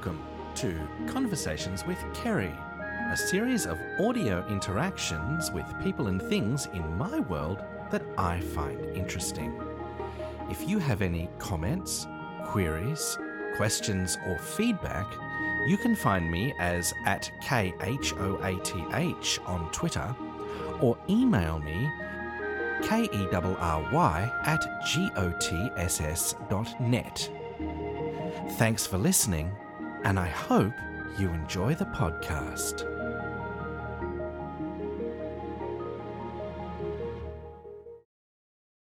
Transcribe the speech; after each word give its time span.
Welcome 0.00 0.24
to 0.54 0.88
Conversations 1.08 1.84
with 1.84 2.02
Kerry, 2.14 2.54
a 3.12 3.16
series 3.18 3.66
of 3.66 3.78
audio 3.98 4.42
interactions 4.48 5.50
with 5.50 5.66
people 5.82 6.06
and 6.06 6.22
things 6.22 6.64
in 6.72 6.96
my 6.96 7.20
world 7.20 7.62
that 7.90 8.02
I 8.16 8.40
find 8.40 8.82
interesting. 8.96 9.52
If 10.48 10.66
you 10.66 10.78
have 10.78 11.02
any 11.02 11.28
comments, 11.38 12.06
queries, 12.46 13.18
questions, 13.56 14.16
or 14.26 14.38
feedback, 14.38 15.06
you 15.66 15.76
can 15.76 15.94
find 15.94 16.30
me 16.30 16.54
as 16.58 16.94
at 17.04 17.30
KHOATH 17.42 19.38
on 19.46 19.70
Twitter 19.70 20.16
or 20.80 20.96
email 21.10 21.58
me 21.58 21.90
K-E-R-R-Y 22.84 24.32
at 24.46 24.64
G-O-T-S-S.net. 24.86 25.30
Thanks 28.56 28.86
for 28.86 28.96
listening, 28.96 29.52
and 30.04 30.18
I 30.18 30.28
hope 30.28 30.72
you 31.18 31.28
enjoy 31.30 31.74
the 31.74 31.84
podcast. 31.86 32.86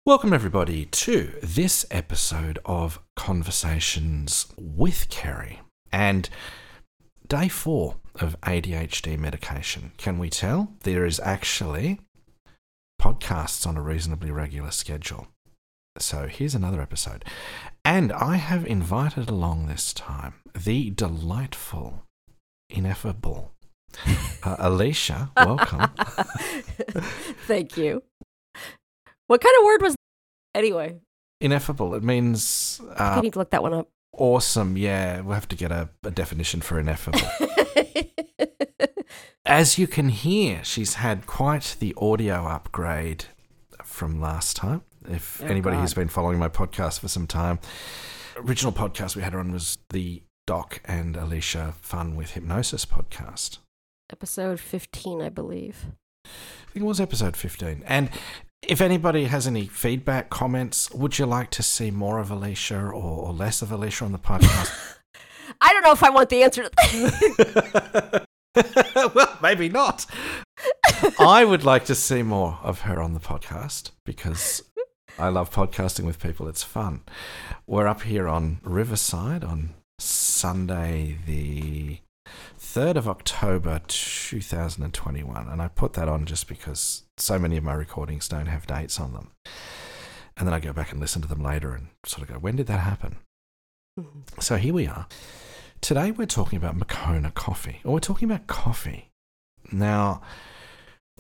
Welcome, 0.05 0.33
everybody, 0.33 0.87
to 0.87 1.33
this 1.43 1.85
episode 1.91 2.59
of 2.65 3.01
Conversations 3.17 4.47
with 4.57 5.09
Kerry 5.09 5.61
and 5.93 6.29
day 7.27 7.49
four 7.49 7.97
of 8.15 8.41
ADHD 8.43 9.19
medication. 9.19 9.93
Can 9.99 10.19
we 10.19 10.31
tell? 10.31 10.75
There 10.85 11.05
is 11.05 11.21
actually 11.21 12.01
podcasts 13.01 13.67
on 13.67 13.77
a 13.77 13.83
reasonably 13.83 14.31
regular 14.31 14.71
schedule. 14.71 15.27
So 15.99 16.27
here's 16.27 16.55
another 16.55 16.81
episode. 16.81 17.25
And 17.85 18.13
I 18.13 18.37
have 18.37 18.67
invited 18.67 19.29
along 19.29 19.67
this 19.67 19.93
time 19.93 20.35
the 20.55 20.91
delightful, 20.91 22.05
ineffable 22.71 23.53
uh, 24.43 24.57
Alicia. 24.59 25.31
Welcome. 25.37 25.89
Thank 27.47 27.77
you. 27.77 28.03
What 29.27 29.41
kind 29.41 29.55
of 29.59 29.65
word 29.65 29.83
was 29.83 29.97
anyway? 30.55 30.97
ineffable. 31.41 31.95
It 31.95 32.03
means 32.03 32.81
I 32.97 33.19
uh, 33.19 33.21
need 33.21 33.35
to 33.35 33.41
look 33.41 33.51
that 33.51 33.63
one 33.63 33.75
up. 33.75 33.89
awesome. 34.13 34.77
Yeah, 34.77 35.21
we'll 35.21 35.35
have 35.35 35.49
to 35.49 35.57
get 35.57 35.71
a, 35.71 35.91
a 36.03 36.11
definition 36.11 36.61
for 36.63 36.81
ineffable. 36.81 37.21
As 39.47 39.79
you 39.79 39.87
can 39.87 40.09
hear, 40.09 40.65
she's 40.65 40.95
had 40.95 41.27
quite 41.27 41.77
the 41.79 41.95
audio 41.99 42.47
upgrade 42.47 43.27
from 43.85 44.21
last 44.21 44.57
time. 44.57 44.83
If 45.11 45.43
Oh, 45.43 45.47
anybody 45.47 45.77
who's 45.77 45.95
been 45.95 46.09
following 46.09 46.39
my 46.39 46.49
podcast 46.49 47.01
for 47.01 47.09
some 47.09 47.27
time, 47.27 47.59
original 48.37 48.73
podcast 48.73 49.17
we 49.17 49.23
had 49.23 49.33
her 49.33 49.39
on 49.39 49.53
was 49.53 49.79
the 49.91 50.23
Doc 50.47 50.81
and 50.85 51.17
Alicia 51.17 51.75
Fun 51.81 52.17
with 52.17 52.33
Hypnosis 52.33 52.85
podcast. 52.85 53.59
Episode 54.11 54.61
15, 54.61 55.21
I 55.21 55.29
believe. 55.29 55.87
I 56.25 56.71
think 56.73 56.85
it 56.85 56.87
was 56.87 57.01
episode 57.01 57.37
15. 57.37 57.83
And 57.87 58.11
if 58.63 58.81
anybody 58.81 59.25
has 59.25 59.47
any 59.47 59.67
feedback, 59.67 60.31
comments, 60.31 60.91
would 60.93 61.19
you 61.19 61.27
like 61.27 61.51
to 61.53 61.63
see 61.63 61.91
more 61.91 62.19
of 62.19 62.31
Alicia 62.31 62.79
or, 62.79 62.93
or 62.93 63.33
less 63.33 63.63
of 63.63 63.73
Alicia 63.73 64.05
on 64.05 64.13
the 64.13 64.19
podcast? 64.19 64.73
I 65.61 65.73
don't 65.73 65.85
know 65.85 65.93
if 65.93 66.03
I 66.03 66.11
want 66.11 66.29
the 66.29 66.43
answer 66.43 66.65
to 66.65 66.71
that. 66.71 68.25
well, 69.15 69.39
maybe 69.43 69.69
not. 69.69 70.07
I 71.19 71.45
would 71.45 71.65
like 71.65 71.85
to 71.87 71.95
see 71.95 72.23
more 72.23 72.59
of 72.63 72.81
her 72.81 73.01
on 73.01 73.15
the 73.15 73.21
podcast 73.21 73.91
because 74.05 74.63
I 75.19 75.31
love 75.31 75.51
podcasting 75.51 76.05
with 76.05 76.21
people. 76.21 76.47
It's 76.47 76.63
fun. 76.63 77.01
We're 77.67 77.87
up 77.87 78.03
here 78.03 78.29
on 78.29 78.61
Riverside 78.63 79.45
on 79.45 79.73
Sunday, 79.99 81.17
the 81.25 82.01
3rd 82.61 82.97
of 82.97 83.09
October 83.09 83.81
2021. 83.89 85.49
And 85.49 85.63
I 85.63 85.69
put 85.69 85.95
that 85.95 86.07
on 86.07 86.27
just 86.27 86.49
because 86.49 87.05
so 87.17 87.39
many 87.39 87.57
of 87.57 87.65
my 87.65 87.73
recordings 87.73 88.29
don't 88.29 88.45
have 88.45 88.67
dates 88.67 89.01
on 89.01 89.15
them. 89.15 89.31
And 90.37 90.47
then 90.47 90.53
I 90.53 90.61
go 90.61 90.75
back 90.75 90.93
and 90.93 91.01
listen 91.01 91.23
to 91.23 91.29
them 91.29 91.43
later 91.43 91.73
and 91.73 91.87
sort 92.05 92.29
of 92.29 92.35
go, 92.35 92.39
when 92.39 92.57
did 92.57 92.67
that 92.67 92.81
happen? 92.81 93.17
Mm-hmm. 93.99 94.41
So 94.41 94.57
here 94.57 94.75
we 94.75 94.87
are. 94.87 95.07
Today 95.81 96.11
we're 96.11 96.27
talking 96.27 96.59
about 96.59 96.77
Moccona 96.77 97.31
coffee, 97.31 97.81
or 97.85 97.95
we're 97.95 98.01
talking 98.01 98.31
about 98.31 98.49
coffee. 98.49 99.09
Now, 99.73 100.21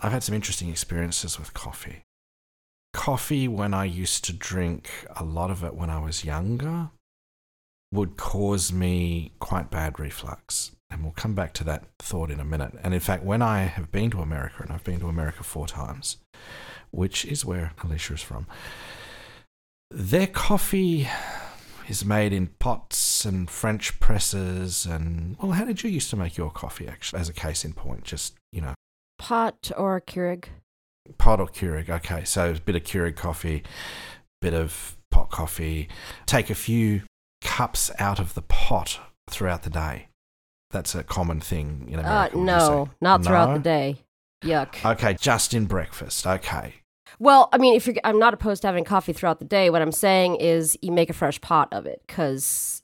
I've 0.03 0.13
had 0.13 0.23
some 0.23 0.35
interesting 0.35 0.69
experiences 0.69 1.39
with 1.39 1.55
coffee. 1.55 2.03
Coffee, 2.97 3.47
when 3.47 3.75
I 3.75 3.85
used 3.85 4.25
to 4.25 4.33
drink 4.33 4.89
a 5.15 5.23
lot 5.23 5.51
of 5.51 5.63
it 5.63 5.75
when 5.75 5.91
I 5.91 5.99
was 5.99 6.25
younger, 6.25 6.89
would 7.93 8.17
cause 8.17 8.73
me 8.73 9.33
quite 9.39 9.71
bad 9.71 10.01
reflux. 10.01 10.73
And 10.89 11.03
we'll 11.03 11.13
come 11.13 11.35
back 11.35 11.53
to 11.55 11.65
that 11.65 11.85
thought 11.99 12.31
in 12.31 12.41
a 12.41 12.45
minute. 12.45 12.73
And 12.83 12.95
in 12.95 13.01
fact, 13.01 13.23
when 13.23 13.43
I 13.43 13.65
have 13.65 13.93
been 13.93 14.11
to 14.13 14.23
America, 14.23 14.63
and 14.63 14.73
I've 14.73 14.83
been 14.83 15.01
to 15.01 15.09
America 15.09 15.45
four 15.45 15.67
times, 15.67 16.17
which 16.91 17.27
is 17.27 17.45
where 17.45 17.73
Alicia 17.85 18.15
is 18.15 18.23
from, 18.23 18.47
their 19.91 20.27
coffee 20.27 21.07
is 21.89 22.03
made 22.03 22.33
in 22.33 22.47
pots 22.59 23.27
and 23.27 23.51
French 23.51 24.01
presses. 24.01 24.87
And, 24.87 25.37
well, 25.41 25.53
how 25.53 25.67
did 25.67 25.83
you 25.83 25.91
used 25.91 26.09
to 26.11 26.17
make 26.17 26.39
your 26.39 26.51
coffee, 26.51 26.89
actually, 26.89 27.21
as 27.21 27.29
a 27.29 27.35
case 27.35 27.63
in 27.63 27.75
point? 27.75 28.05
Just, 28.05 28.37
you 28.53 28.63
know, 28.63 28.75
Pot 29.19 29.71
or 29.77 30.01
Keurig? 30.01 30.47
Pot 31.19 31.41
or 31.41 31.47
Keurig. 31.47 31.89
Okay, 31.89 32.25
so 32.25 32.51
a 32.51 32.55
bit 32.61 32.77
of 32.77 32.83
Keurig 32.85 33.17
coffee, 33.17 33.63
bit 34.41 34.55
of 34.55 34.97
pot 35.11 35.31
coffee. 35.31 35.89
Take 36.27 36.51
a 36.51 36.55
few 36.55 37.03
cups 37.43 37.91
out 37.99 38.19
of 38.19 38.35
the 38.35 38.43
pot 38.43 38.99
throughout 39.31 39.63
the 39.63 39.71
day. 39.71 40.09
That's 40.71 40.95
a 40.95 41.05
common 41.05 41.41
thing 41.41 41.89
in 41.91 41.99
Uh, 41.99 42.03
America. 42.03 42.37
you 42.39 42.45
no, 42.45 42.91
not 43.01 43.25
throughout 43.25 43.49
No? 43.51 43.55
the 43.55 43.61
day. 43.63 43.97
Yuck. 44.45 44.85
Okay, 44.85 45.15
just 45.15 45.55
in 45.55 45.65
breakfast. 45.67 46.27
Okay. 46.27 46.75
well, 47.19 47.49
I 47.53 47.59
mean, 47.59 47.75
if 47.77 47.87
you're, 47.87 47.97
I'm 48.05 48.19
not 48.19 48.35
opposed 48.35 48.63
to 48.63 48.69
having 48.69 48.85
coffee 48.85 49.13
throughout 49.13 49.39
the 49.39 49.45
day. 49.47 49.71
What 49.71 49.81
I'm 49.81 49.93
saying 49.93 50.37
is 50.37 50.77
you 50.83 50.93
make 50.93 51.09
a 51.09 51.15
fresh 51.15 51.41
pot 51.41 51.69
of 51.73 51.87
it 51.87 52.03
because 52.07 52.83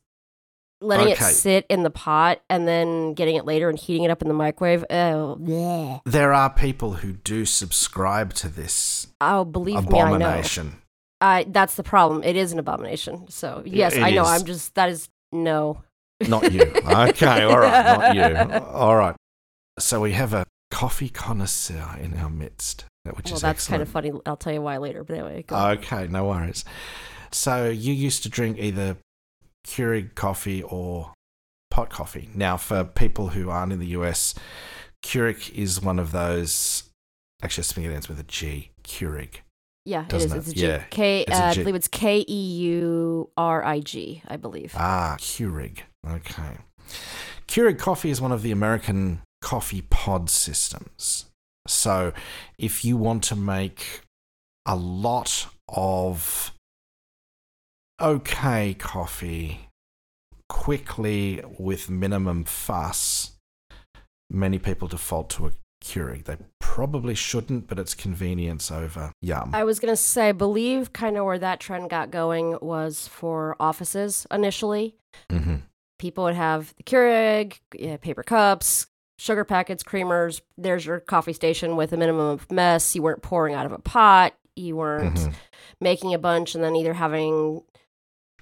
letting 0.83 1.09
it 1.09 1.19
sit 1.19 1.67
in 1.69 1.83
the 1.83 1.91
pot 1.91 2.43
and 2.51 2.67
then 2.67 3.15
getting 3.15 3.37
it 3.37 3.45
later 3.45 3.69
and 3.69 3.79
heating 3.79 4.05
it 4.05 4.11
up 4.11 4.23
in 4.23 4.29
the 4.29 4.35
microwave. 4.35 4.85
Oh, 4.91 5.39
bleh. 5.41 6.01
There 6.05 6.33
are 6.33 6.51
people 6.51 6.95
who 6.95 7.13
do 7.13 7.45
subscribe 7.45 8.35
to 8.35 8.49
this 8.49 9.07
oh 9.21 9.45
believe 9.45 9.89
me, 9.89 10.01
I 10.01 10.11
know. 10.11 10.17
abomination. 10.17 10.83
I 11.21 11.47
that's 11.49 11.77
the 11.77 11.83
problem. 11.83 12.23
It 12.25 12.37
is 12.37 12.53
an 12.53 12.59
abomination. 12.59 13.29
So 13.29 13.63
yes, 13.65 13.95
it 13.95 14.03
I 14.03 14.11
know. 14.11 14.23
is. 14.23 14.29
I'm 14.29 14.45
just 14.45 14.75
that 14.75 14.89
is 14.89 15.09
no. 15.31 15.83
Not 16.29 16.53
you. 16.53 16.63
Okay, 16.63 17.43
all 17.43 17.59
right, 17.59 18.15
not 18.15 18.17
you. 18.51 18.67
All 18.67 18.97
right. 18.97 19.17
So 19.79 20.01
we 20.01 20.13
have 20.13 20.35
a 20.35 20.47
coffee 20.71 21.09
connoisseur 21.09 21.97
in 22.01 22.17
our 22.19 22.31
midst, 22.31 22.85
which 23.05 23.27
well, 23.27 23.35
is 23.35 23.41
that's 23.41 23.67
kind 23.67 23.83
of 23.83 23.89
funny. 23.89 24.13
I'll 24.27 24.37
tell 24.37 24.53
you 24.53 24.63
why 24.63 24.79
later. 24.79 25.05
But 25.05 25.15
anyway, 25.15 25.45
go. 25.47 25.57
Okay, 25.71 26.07
no 26.09 26.27
worries. 26.27 26.65
So 27.33 27.69
you 27.69 27.93
used 27.93 28.23
to 28.25 28.29
drink 28.29 28.59
either 28.59 28.97
Keurig 29.67 30.15
coffee 30.15 30.63
or 30.63 31.13
pot 31.71 31.91
coffee. 31.91 32.29
Now, 32.35 32.57
for 32.57 32.85
people 32.85 33.29
who 33.29 33.51
aren't 33.51 33.73
in 33.73 33.79
the 33.79 33.89
US, 33.99 34.35
Keurig 35.05 35.51
is 35.55 35.81
one 35.83 35.99
of 35.99 36.13
those. 36.13 36.85
Actually, 37.43 37.63
I 37.63 37.67
think 37.67 37.87
it 37.89 37.93
ends 37.95 38.09
with 38.09 38.21
a 38.21 38.25
G. 38.25 38.71
Keurig. 38.85 39.41
yeah, 39.85 40.05
it 40.07 40.13
it? 40.15 40.33
It's 40.33 40.49
a 40.49 40.55
G. 40.55 40.61
Yeah, 40.67 40.83
K. 40.91 41.23
it's 41.23 41.31
a 41.39 41.43
Uh, 41.45 41.47
I 41.49 41.53
G. 41.55 41.61
believe 41.63 41.75
it's 41.75 41.89
K 41.89 42.25
E 42.29 42.43
U 42.67 43.31
R 43.37 43.65
I 43.65 43.81
G. 43.81 44.23
I 44.29 44.37
believe. 44.37 44.75
Ah, 44.77 45.17
Keurig. 45.19 45.81
Okay. 46.09 46.59
Keurig 47.49 47.79
coffee 47.79 48.11
is 48.11 48.21
one 48.21 48.33
of 48.33 48.43
the 48.43 48.51
American 48.53 49.23
coffee 49.41 49.83
pod 49.83 50.31
systems. 50.31 51.27
So 51.67 52.13
if 52.59 52.85
you 52.85 52.97
want 52.97 53.23
to 53.25 53.37
make 53.37 54.03
a 54.67 54.77
lot 54.77 55.47
of 55.69 56.53
okay 58.03 58.75
coffee 58.75 59.69
quickly 60.49 61.43
with 61.59 61.89
minimum 61.89 62.45
fuss, 62.45 63.33
many 64.31 64.59
people 64.59 64.89
default 64.89 65.31
to 65.31 65.47
a 65.47 65.51
Keurig. 65.83 66.25
They 66.25 66.37
probably 66.61 67.15
shouldn't, 67.15 67.67
but 67.67 67.79
it's 67.79 67.95
convenience 67.95 68.71
over 68.71 69.13
yum. 69.21 69.51
I 69.53 69.65
was 69.65 69.81
gonna 69.81 69.97
say, 69.97 70.29
I 70.29 70.33
believe 70.33 70.93
kind 70.93 71.17
of 71.17 71.25
where 71.25 71.39
that 71.39 71.59
trend 71.61 71.91
got 71.91 72.11
going 72.11 72.57
was 72.61 73.09
for 73.09 73.57
offices 73.59 74.27
initially. 74.31 74.95
hmm 75.31 75.57
People 75.99 76.25
would 76.25 76.35
have 76.35 76.75
the 76.77 76.83
Keurig, 76.83 77.61
yeah, 77.79 77.97
paper 77.97 78.23
cups, 78.25 78.89
sugar 79.19 79.45
packets, 79.45 79.85
creamers. 79.85 80.41
There's 80.59 80.85
your 80.85 80.99
coffee 80.99 81.33
station 81.33 81.77
with 81.77 81.93
a 81.93 81.97
minimum 81.97 82.27
of 82.27 82.51
mess. 82.51 82.97
You 82.97 83.03
weren't 83.03 83.23
pouring 83.23 83.55
out 83.55 83.67
of 83.67 83.73
a 83.73 83.79
pot. 83.79 84.35
You 84.57 84.75
weren't 84.77 85.15
Mhm. 85.19 85.33
making 85.81 86.13
a 86.13 86.19
bunch 86.19 86.55
and 86.57 86.63
then 86.65 86.75
either 86.75 86.93
having 86.95 87.63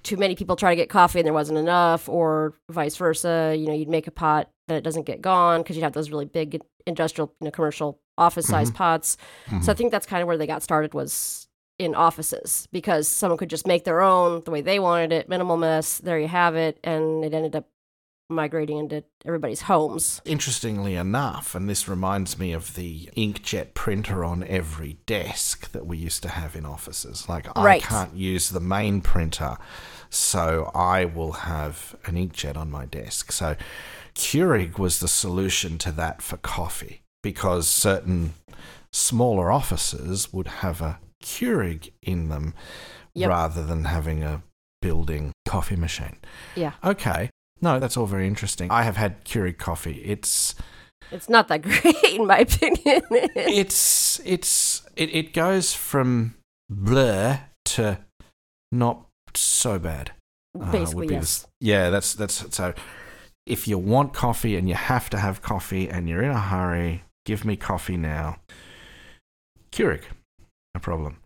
too 0.03 0.17
many 0.17 0.35
people 0.35 0.55
try 0.55 0.71
to 0.71 0.75
get 0.75 0.89
coffee 0.89 1.19
and 1.19 1.25
there 1.25 1.33
wasn't 1.33 1.59
enough, 1.59 2.09
or 2.09 2.53
vice 2.69 2.95
versa. 2.95 3.55
You 3.57 3.67
know, 3.67 3.73
you'd 3.73 3.89
make 3.89 4.07
a 4.07 4.11
pot 4.11 4.49
that 4.67 4.75
it 4.75 4.83
doesn't 4.83 5.05
get 5.05 5.21
gone 5.21 5.61
because 5.61 5.75
you'd 5.75 5.83
have 5.83 5.93
those 5.93 6.09
really 6.09 6.25
big 6.25 6.61
industrial, 6.87 7.33
you 7.39 7.45
know, 7.45 7.51
commercial 7.51 7.99
office 8.17 8.47
sized 8.47 8.75
pots. 8.75 9.17
Mhm. 9.47 9.63
So 9.63 9.71
I 9.71 9.75
think 9.75 9.91
that's 9.91 10.05
kind 10.05 10.21
of 10.21 10.27
where 10.27 10.37
they 10.37 10.47
got 10.47 10.63
started 10.63 10.93
was 10.93 11.47
in 11.79 11.95
offices 11.95 12.67
because 12.71 13.07
someone 13.07 13.37
could 13.37 13.49
just 13.49 13.65
make 13.65 13.83
their 13.85 14.01
own 14.01 14.41
the 14.45 14.51
way 14.51 14.61
they 14.61 14.77
wanted 14.77 15.11
it, 15.11 15.27
minimal 15.27 15.57
mess. 15.57 15.97
There 15.97 16.19
you 16.19 16.27
have 16.27 16.55
it, 16.55 16.79
and 16.83 17.25
it 17.25 17.33
ended 17.33 17.55
up 17.55 17.67
migrating 18.31 18.77
into 18.77 19.03
everybody's 19.25 19.61
homes. 19.61 20.21
Interestingly 20.25 20.95
enough, 20.95 21.53
and 21.55 21.69
this 21.69 21.87
reminds 21.87 22.39
me 22.39 22.53
of 22.53 22.75
the 22.75 23.09
inkjet 23.17 23.73
printer 23.73 24.23
on 24.23 24.43
every 24.43 24.97
desk 25.05 25.71
that 25.71 25.85
we 25.85 25.97
used 25.97 26.23
to 26.23 26.29
have 26.29 26.55
in 26.55 26.65
offices. 26.65 27.27
Like, 27.29 27.47
Right. 27.57 27.83
I 27.83 27.85
can't 27.87 28.15
use 28.15 28.49
the 28.49 28.59
main 28.59 29.01
printer, 29.01 29.57
so 30.09 30.71
I 30.73 31.05
will 31.05 31.31
have 31.33 31.95
an 32.05 32.15
inkjet 32.15 32.57
on 32.57 32.71
my 32.71 32.85
desk. 32.85 33.31
So, 33.31 33.55
Keurig 34.15 34.77
was 34.77 34.99
the 34.99 35.07
solution 35.07 35.77
to 35.79 35.91
that 35.93 36.21
for 36.21 36.37
coffee 36.37 37.01
because 37.23 37.67
certain 37.67 38.33
smaller 38.91 39.51
offices 39.51 40.33
would 40.33 40.47
have 40.47 40.81
a 40.81 40.99
Keurig 41.23 41.91
in 42.01 42.29
them 42.29 42.53
Yep. 43.13 43.29
rather 43.29 43.65
than 43.65 43.85
having 43.85 44.23
a 44.23 44.41
building 44.81 45.31
coffee 45.45 45.75
machine. 45.75 46.17
Yeah. 46.55 46.71
Okay. 46.83 47.29
No, 47.61 47.79
that's 47.79 47.95
all 47.97 48.05
very 48.07 48.27
interesting. 48.27 48.71
I 48.71 48.83
have 48.83 48.97
had 48.97 49.23
Keurig 49.25 49.57
coffee. 49.57 50.01
It's 50.03 50.55
It's 51.11 51.29
not 51.29 51.47
that 51.49 51.61
great, 51.61 51.95
in 52.15 52.25
my 52.27 52.39
opinion. 52.39 53.01
it's 53.35 54.19
it's 54.25 54.81
it, 54.95 55.13
it 55.15 55.33
goes 55.33 55.73
from 55.73 56.35
blur 56.69 57.39
to 57.65 57.99
not 58.71 59.05
so 59.35 59.77
bad. 59.79 60.11
uh, 60.59 60.71
Basically, 60.71 61.07
be 61.07 61.13
yes. 61.15 61.41
the- 61.41 61.47
yeah, 61.67 61.89
that's 61.89 62.13
that's 62.13 62.53
so. 62.55 62.73
If 63.47 63.67
you 63.67 63.77
want 63.77 64.13
coffee 64.13 64.55
and 64.55 64.69
you 64.69 64.75
have 64.75 65.09
to 65.09 65.17
have 65.17 65.41
coffee 65.41 65.89
and 65.89 66.07
you're 66.07 66.21
in 66.23 66.29
a 66.31 66.39
hurry, 66.39 67.03
give 67.25 67.43
me 67.43 67.55
coffee 67.57 67.97
now. 67.97 68.37
Keurig, 69.71 70.03
no 70.75 70.79
problem. 70.81 71.17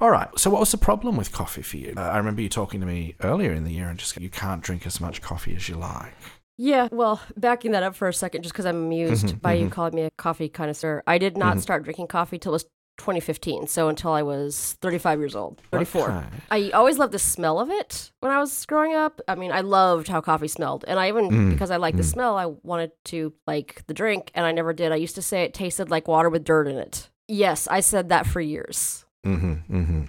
All 0.00 0.10
right. 0.10 0.28
So, 0.38 0.50
what 0.50 0.60
was 0.60 0.70
the 0.72 0.78
problem 0.78 1.16
with 1.16 1.32
coffee 1.32 1.62
for 1.62 1.76
you? 1.76 1.94
Uh, 1.96 2.00
I 2.00 2.18
remember 2.18 2.42
you 2.42 2.48
talking 2.48 2.80
to 2.80 2.86
me 2.86 3.14
earlier 3.22 3.52
in 3.52 3.64
the 3.64 3.72
year 3.72 3.88
and 3.88 3.98
just 3.98 4.16
you 4.20 4.28
can't 4.30 4.62
drink 4.62 4.86
as 4.86 5.00
much 5.00 5.22
coffee 5.22 5.54
as 5.56 5.68
you 5.68 5.76
like. 5.76 6.14
Yeah, 6.58 6.88
well, 6.90 7.20
backing 7.36 7.72
that 7.72 7.82
up 7.82 7.94
for 7.94 8.08
a 8.08 8.14
second, 8.14 8.42
just 8.42 8.52
because 8.54 8.64
I'm 8.66 8.76
amused 8.76 9.26
Mhm, 9.26 9.42
by 9.42 9.54
you 9.54 9.66
mhm. 9.66 9.70
calling 9.72 9.94
me 9.94 10.02
a 10.02 10.10
coffee 10.16 10.48
connoisseur, 10.48 11.02
I 11.06 11.18
did 11.18 11.36
not 11.36 11.56
Mhm. 11.56 11.60
start 11.62 11.84
drinking 11.84 12.06
coffee 12.08 12.38
till 12.38 12.52
it 12.52 12.54
was 12.54 12.64
2015, 12.98 13.66
so 13.66 13.88
until 13.90 14.12
I 14.12 14.22
was 14.22 14.76
35 14.80 15.18
years 15.18 15.36
old, 15.36 15.60
34. 15.70 16.10
Okay. 16.10 16.26
I 16.50 16.70
always 16.70 16.98
loved 16.98 17.12
the 17.12 17.18
smell 17.18 17.58
of 17.60 17.68
it 17.70 18.10
when 18.20 18.32
I 18.32 18.38
was 18.38 18.64
growing 18.64 18.94
up. 18.94 19.20
I 19.28 19.34
mean, 19.34 19.52
I 19.52 19.60
loved 19.60 20.08
how 20.08 20.22
coffee 20.22 20.48
smelled, 20.48 20.82
and 20.88 20.98
I 20.98 21.08
even 21.08 21.30
Mm, 21.30 21.50
because 21.50 21.70
I 21.70 21.76
liked 21.76 21.98
the 21.98 22.02
mm. 22.02 22.12
smell, 22.12 22.38
I 22.38 22.46
wanted 22.46 22.92
to 23.06 23.34
like 23.46 23.82
the 23.86 23.92
drink, 23.94 24.30
and 24.34 24.46
I 24.46 24.52
never 24.52 24.72
did. 24.72 24.92
I 24.92 24.96
used 24.96 25.14
to 25.16 25.22
say 25.22 25.42
it 25.42 25.52
tasted 25.52 25.90
like 25.90 26.08
water 26.08 26.30
with 26.30 26.44
dirt 26.44 26.68
in 26.68 26.78
it. 26.78 27.10
Yes, 27.28 27.66
I 27.70 27.80
said 27.80 28.08
that 28.08 28.26
for 28.26 28.40
years. 28.40 29.04
Mm-hmm, 29.26 29.76
mm-hmm. 29.76 30.02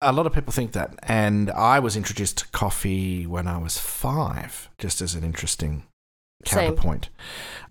A 0.00 0.12
lot 0.12 0.26
of 0.26 0.32
people 0.32 0.52
think 0.52 0.72
that, 0.72 0.98
and 1.04 1.50
I 1.50 1.78
was 1.78 1.96
introduced 1.96 2.38
to 2.38 2.48
coffee 2.48 3.26
when 3.26 3.46
I 3.46 3.58
was 3.58 3.78
five, 3.78 4.68
just 4.78 5.00
as 5.00 5.14
an 5.14 5.22
interesting 5.22 5.84
Same. 6.44 6.66
counterpoint. 6.66 7.08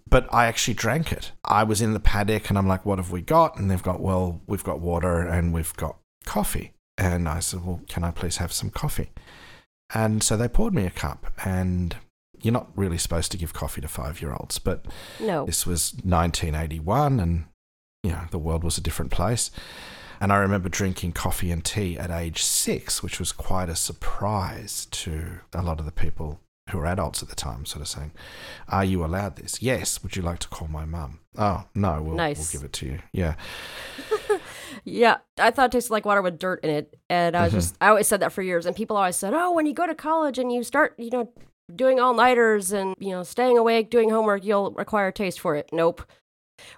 But 0.10 0.34
I 0.34 0.46
actually 0.46 0.76
drank 0.76 1.12
it. 1.12 1.34
I 1.44 1.64
was 1.64 1.82
in 1.82 1.94
the 1.94 2.00
paddock, 2.00 2.50
and 2.50 2.58
I'm 2.58 2.68
like, 2.68 2.86
"What 2.86 3.00
have 3.00 3.12
we 3.12 3.22
got?" 3.22 3.58
And 3.58 3.70
they've 3.70 3.84
got, 3.84 4.00
"Well, 4.00 4.42
we've 4.48 4.64
got 4.64 4.80
water 4.80 5.20
and 5.20 5.54
we've 5.54 5.76
got 5.76 5.98
coffee." 6.26 6.74
And 6.98 7.28
I 7.28 7.40
said, 7.40 7.66
"Well, 7.66 7.82
can 7.88 8.04
I 8.04 8.12
please 8.12 8.38
have 8.38 8.54
some 8.54 8.70
coffee?" 8.70 9.12
And 9.94 10.24
so 10.24 10.38
they 10.38 10.48
poured 10.48 10.74
me 10.74 10.86
a 10.86 10.90
cup, 10.90 11.34
and 11.44 11.98
you're 12.42 12.54
not 12.54 12.72
really 12.76 12.98
supposed 12.98 13.32
to 13.32 13.38
give 13.38 13.54
coffee 13.54 13.82
to 13.82 13.88
five-year-olds, 13.88 14.60
but 14.60 14.86
No, 15.20 15.46
this 15.46 15.66
was 15.66 15.94
1981, 16.04 17.20
and 17.20 17.46
you 18.04 18.12
know 18.12 18.24
the 18.32 18.40
world 18.40 18.64
was 18.64 18.78
a 18.78 18.82
different 18.82 19.12
place. 19.12 19.52
And 20.22 20.32
I 20.32 20.38
remember 20.38 20.70
drinking 20.70 21.14
coffee 21.14 21.52
and 21.52 21.66
tea 21.66 21.98
at 21.98 22.12
age 22.12 22.44
six, 22.44 23.02
which 23.02 23.20
was 23.20 23.32
quite 23.32 23.68
a 23.70 23.76
surprise 23.76 24.86
to 24.92 25.40
a 25.54 25.62
lot 25.64 25.80
of 25.80 25.86
the 25.86 25.92
people 25.92 26.40
who 26.70 26.78
were 26.78 26.86
adults 26.86 27.24
at 27.24 27.30
the 27.30 27.36
time. 27.36 27.66
Sort 27.66 27.82
of 27.82 27.88
saying, 27.88 28.12
"Are 28.70 28.86
you 28.86 29.04
allowed 29.04 29.36
this?" 29.38 29.62
Yes. 29.64 30.04
Would 30.04 30.16
you 30.16 30.22
like 30.22 30.38
to 30.40 30.48
call 30.48 30.68
my 30.68 30.86
mum? 30.86 31.20
Oh 31.38 31.66
no, 31.74 32.02
we'll, 32.04 32.16
Nice. 32.16 32.38
we'll 32.38 32.62
give 32.62 32.66
it 32.66 32.74
to 32.74 32.86
you. 32.86 33.00
Yeah. 33.12 33.34
Yeah, 34.84 35.18
I 35.38 35.52
thought 35.52 35.66
it 35.68 35.72
tasted 35.74 35.92
like 35.94 36.06
water 36.06 36.22
with 36.24 36.40
dirt 36.40 36.64
in 36.64 36.70
it, 36.72 36.96
and 37.10 37.36
I 37.36 37.44
was 37.44 37.52
Mhm. 37.52 37.56
just 37.58 37.76
I 37.82 37.90
always 37.90 38.08
said 38.08 38.22
that 38.22 38.32
for 38.32 38.42
years, 38.42 38.66
and 38.66 38.76
people 38.76 38.96
always 38.98 39.16
said, 39.18 39.34
"Oh, 39.34 39.52
when 39.52 39.66
you 39.66 39.74
go 39.74 39.86
to 39.86 39.94
college 39.94 40.40
and 40.40 40.52
you 40.52 40.64
start, 40.64 40.96
you 40.98 41.10
know, 41.12 41.30
doing 41.76 42.00
all 42.00 42.14
nighters 42.16 42.72
and 42.72 42.96
you 42.98 43.10
know 43.12 43.22
staying 43.22 43.58
awake 43.58 43.90
doing 43.92 44.10
homework, 44.10 44.44
you'll 44.46 44.74
acquire 44.80 45.08
a 45.08 45.12
taste 45.14 45.40
for 45.40 45.56
it." 45.56 45.70
Nope. 45.72 46.02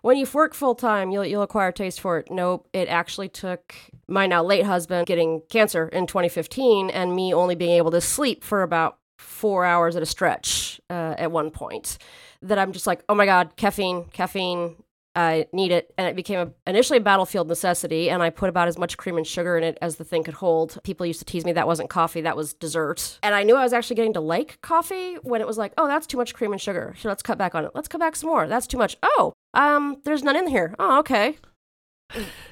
When 0.01 0.17
you 0.17 0.27
work 0.33 0.53
full 0.53 0.75
time, 0.75 1.11
you'll 1.11 1.25
you'll 1.25 1.43
acquire 1.43 1.69
a 1.69 1.73
taste 1.73 1.99
for 1.99 2.19
it. 2.19 2.31
Nope. 2.31 2.67
It 2.73 2.87
actually 2.87 3.29
took 3.29 3.75
my 4.07 4.27
now 4.27 4.43
late 4.43 4.65
husband 4.65 5.07
getting 5.07 5.41
cancer 5.49 5.87
in 5.87 6.07
2015, 6.07 6.89
and 6.89 7.15
me 7.15 7.33
only 7.33 7.55
being 7.55 7.77
able 7.77 7.91
to 7.91 8.01
sleep 8.01 8.43
for 8.43 8.63
about 8.63 8.97
four 9.17 9.65
hours 9.65 9.95
at 9.95 10.03
a 10.03 10.05
stretch 10.05 10.81
uh, 10.89 11.15
at 11.17 11.31
one 11.31 11.51
point. 11.51 11.97
That 12.41 12.59
I'm 12.59 12.73
just 12.73 12.87
like, 12.87 13.03
oh 13.07 13.15
my 13.15 13.25
god, 13.25 13.55
caffeine, 13.55 14.05
caffeine. 14.05 14.75
I 15.15 15.47
need 15.53 15.71
it. 15.71 15.93
And 15.97 16.07
it 16.07 16.15
became 16.15 16.39
a, 16.39 16.69
initially 16.69 16.97
a 16.97 17.01
battlefield 17.01 17.47
necessity. 17.47 18.09
And 18.09 18.23
I 18.23 18.29
put 18.31 18.49
about 18.49 18.67
as 18.67 18.77
much 18.77 18.97
cream 18.97 19.17
and 19.17 19.27
sugar 19.27 19.57
in 19.57 19.63
it 19.63 19.77
as 19.81 19.97
the 19.97 20.03
thing 20.03 20.23
could 20.23 20.33
hold. 20.33 20.79
People 20.83 21.05
used 21.05 21.19
to 21.19 21.25
tease 21.25 21.45
me 21.45 21.51
that 21.53 21.67
wasn't 21.67 21.89
coffee, 21.89 22.21
that 22.21 22.35
was 22.35 22.53
dessert. 22.53 23.19
And 23.21 23.35
I 23.35 23.43
knew 23.43 23.55
I 23.55 23.63
was 23.63 23.73
actually 23.73 23.95
getting 23.97 24.13
to 24.13 24.21
like 24.21 24.59
coffee 24.61 25.15
when 25.21 25.41
it 25.41 25.47
was 25.47 25.57
like, 25.57 25.73
oh, 25.77 25.87
that's 25.87 26.07
too 26.07 26.17
much 26.17 26.33
cream 26.33 26.51
and 26.51 26.59
sugar. 26.61 26.95
So 26.99 27.09
let's 27.09 27.21
cut 27.21 27.37
back 27.37 27.53
on 27.53 27.63
it. 27.65 27.71
Let's 27.75 27.87
cut 27.87 27.99
back 27.99 28.15
some 28.15 28.29
more. 28.29 28.47
That's 28.47 28.67
too 28.67 28.77
much. 28.77 28.97
Oh, 29.03 29.33
um, 29.53 29.97
there's 30.03 30.23
none 30.23 30.35
in 30.35 30.47
here. 30.47 30.75
Oh, 30.79 30.99
okay. 30.99 31.37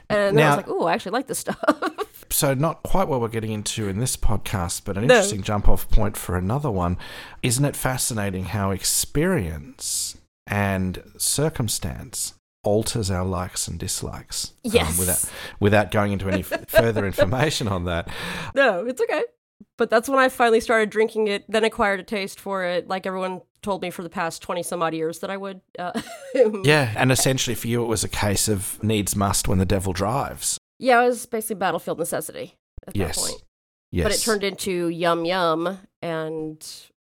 And 0.10 0.38
then 0.38 0.40
I 0.40 0.50
was 0.50 0.58
like, 0.58 0.70
oh, 0.70 0.86
I 0.86 0.94
actually 0.94 1.14
like 1.14 1.28
this 1.28 1.40
stuff. 1.40 1.60
So 2.32 2.54
not 2.54 2.82
quite 2.84 3.10
what 3.10 3.20
we're 3.20 3.28
getting 3.28 3.52
into 3.52 3.90
in 3.90 4.00
this 4.00 4.16
podcast, 4.16 4.84
but 4.86 4.96
an 4.96 5.06
No. 5.06 5.16
interesting 5.16 5.44
jump-off 5.44 5.90
point 5.90 6.16
for 6.16 6.38
another 6.38 6.72
one. 6.72 6.98
Isn't 7.44 7.66
it 7.66 7.76
fascinating 7.76 8.46
how 8.46 8.72
experience 8.72 10.18
and 10.48 11.04
circumstance 11.18 12.34
alters 12.64 13.10
our 13.12 13.26
likes 13.26 13.68
and 13.68 13.80
dislikes? 13.80 14.54
um, 14.66 14.72
Yes. 14.74 14.98
without 15.00 15.32
without 15.60 15.92
going 15.92 16.12
into 16.14 16.30
any 16.30 16.42
f- 16.42 16.66
further 16.70 17.06
information 17.06 17.68
on 17.68 17.86
that. 17.86 18.08
no, 18.56 18.86
it's 18.86 19.02
okay. 19.02 19.24
But 19.78 19.90
that's 19.90 20.08
when 20.10 20.20
I 20.20 20.30
finally 20.30 20.60
started 20.60 20.90
drinking 20.90 21.28
it, 21.28 21.44
then 21.50 21.64
acquired 21.64 22.00
a 22.00 22.04
taste 22.04 22.40
for 22.40 22.64
it, 22.64 22.88
like 22.88 23.06
everyone 23.08 23.42
told 23.64 23.82
me 23.82 23.90
for 23.90 24.04
the 24.04 24.10
past 24.10 24.42
20 24.42 24.62
some 24.64 24.82
odd 24.84 24.94
years 24.94 25.20
that 25.20 25.30
I 25.30 25.38
would. 25.38 25.62
Uh, 25.78 26.00
Yeah, 26.64 26.94
and 26.98 27.12
essentially 27.12 27.56
for 27.56 27.68
you, 27.68 27.84
it 27.84 27.88
was 27.88 28.04
a 28.04 28.10
case 28.10 28.48
of 28.48 28.82
needs 28.84 29.16
must 29.16 29.48
when 29.48 29.58
the 29.60 29.66
devil 29.66 29.92
drives. 29.94 30.58
Yeah, 30.80 31.02
it 31.02 31.08
was 31.08 31.26
basically 31.26 31.56
battlefield 31.56 32.00
necessity 32.00 32.56
at 32.88 32.96
Yes. 32.96 33.16
that 33.18 33.30
point. 33.32 33.44
Yes, 33.92 34.04
But 34.06 34.14
it 34.14 34.20
turned 34.22 34.44
into 34.44 34.88
yum 34.88 35.26
yum 35.26 35.80
and 36.02 36.68